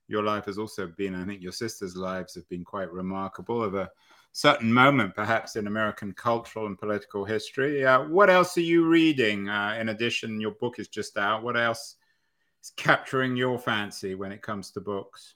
your 0.09 0.23
life 0.23 0.45
has 0.45 0.57
also 0.57 0.87
been. 0.87 1.15
I 1.15 1.25
think 1.25 1.41
your 1.41 1.51
sister's 1.51 1.95
lives 1.95 2.35
have 2.35 2.47
been 2.49 2.63
quite 2.63 2.91
remarkable 2.91 3.63
of 3.63 3.75
a 3.75 3.89
certain 4.31 4.71
moment, 4.71 5.15
perhaps 5.15 5.55
in 5.55 5.67
American 5.67 6.13
cultural 6.13 6.67
and 6.67 6.77
political 6.77 7.23
history. 7.23 7.85
Uh, 7.85 8.03
what 8.03 8.29
else 8.29 8.57
are 8.57 8.61
you 8.61 8.87
reading? 8.87 9.49
Uh, 9.49 9.77
in 9.79 9.89
addition, 9.89 10.41
your 10.41 10.51
book 10.51 10.79
is 10.79 10.87
just 10.87 11.17
out. 11.17 11.43
What 11.43 11.55
else? 11.55 11.95
is 12.63 12.71
capturing 12.75 13.35
your 13.35 13.57
fancy 13.57 14.15
when 14.15 14.31
it 14.31 14.41
comes 14.41 14.71
to 14.71 14.81
books? 14.81 15.35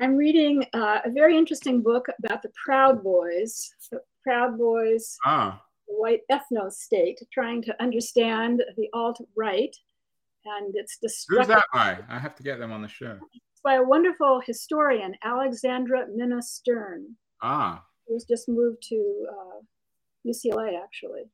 I'm 0.00 0.16
reading 0.16 0.64
uh, 0.74 1.00
a 1.04 1.10
very 1.10 1.36
interesting 1.36 1.82
book 1.82 2.06
about 2.22 2.42
the 2.42 2.52
Proud 2.64 3.02
Boys. 3.02 3.70
The 3.90 4.00
Proud 4.22 4.56
Boys, 4.56 5.16
ah. 5.24 5.60
white 5.86 6.20
ethno 6.30 6.70
state, 6.70 7.20
trying 7.32 7.62
to 7.62 7.82
understand 7.82 8.62
the 8.76 8.88
alt 8.92 9.20
right 9.36 9.74
and 10.44 10.74
its 10.74 10.98
destruction. 10.98 11.50
Who's 11.52 11.54
that 11.54 11.64
by? 11.72 11.98
I 12.08 12.18
have 12.18 12.34
to 12.36 12.42
get 12.42 12.58
them 12.58 12.72
on 12.72 12.82
the 12.82 12.88
show. 12.88 13.18
It's 13.34 13.60
by 13.62 13.74
a 13.74 13.82
wonderful 13.82 14.40
historian, 14.44 15.14
Alexandra 15.24 16.06
Minna 16.14 16.42
Stern. 16.42 17.16
Ah. 17.42 17.84
Who's 18.06 18.24
just 18.24 18.48
moved 18.48 18.82
to 18.88 19.26
uh, 19.30 19.60
UCLA, 20.26 20.80
actually 20.82 21.24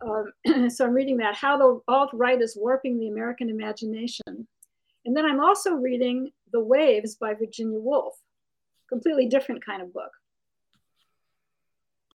um, 0.00 0.32
so 0.70 0.84
I'm 0.84 0.92
reading 0.92 1.18
that, 1.18 1.34
How 1.34 1.56
the 1.56 1.80
Alt-Right 1.88 2.40
is 2.40 2.56
Warping 2.56 2.98
the 2.98 3.08
American 3.08 3.48
Imagination. 3.48 4.46
And 5.04 5.16
then 5.16 5.24
I'm 5.24 5.40
also 5.40 5.72
reading 5.72 6.30
The 6.52 6.60
Waves 6.60 7.16
by 7.16 7.34
Virginia 7.34 7.78
Woolf. 7.78 8.14
completely 8.88 9.26
different 9.26 9.64
kind 9.64 9.82
of 9.82 9.92
book. 9.92 10.10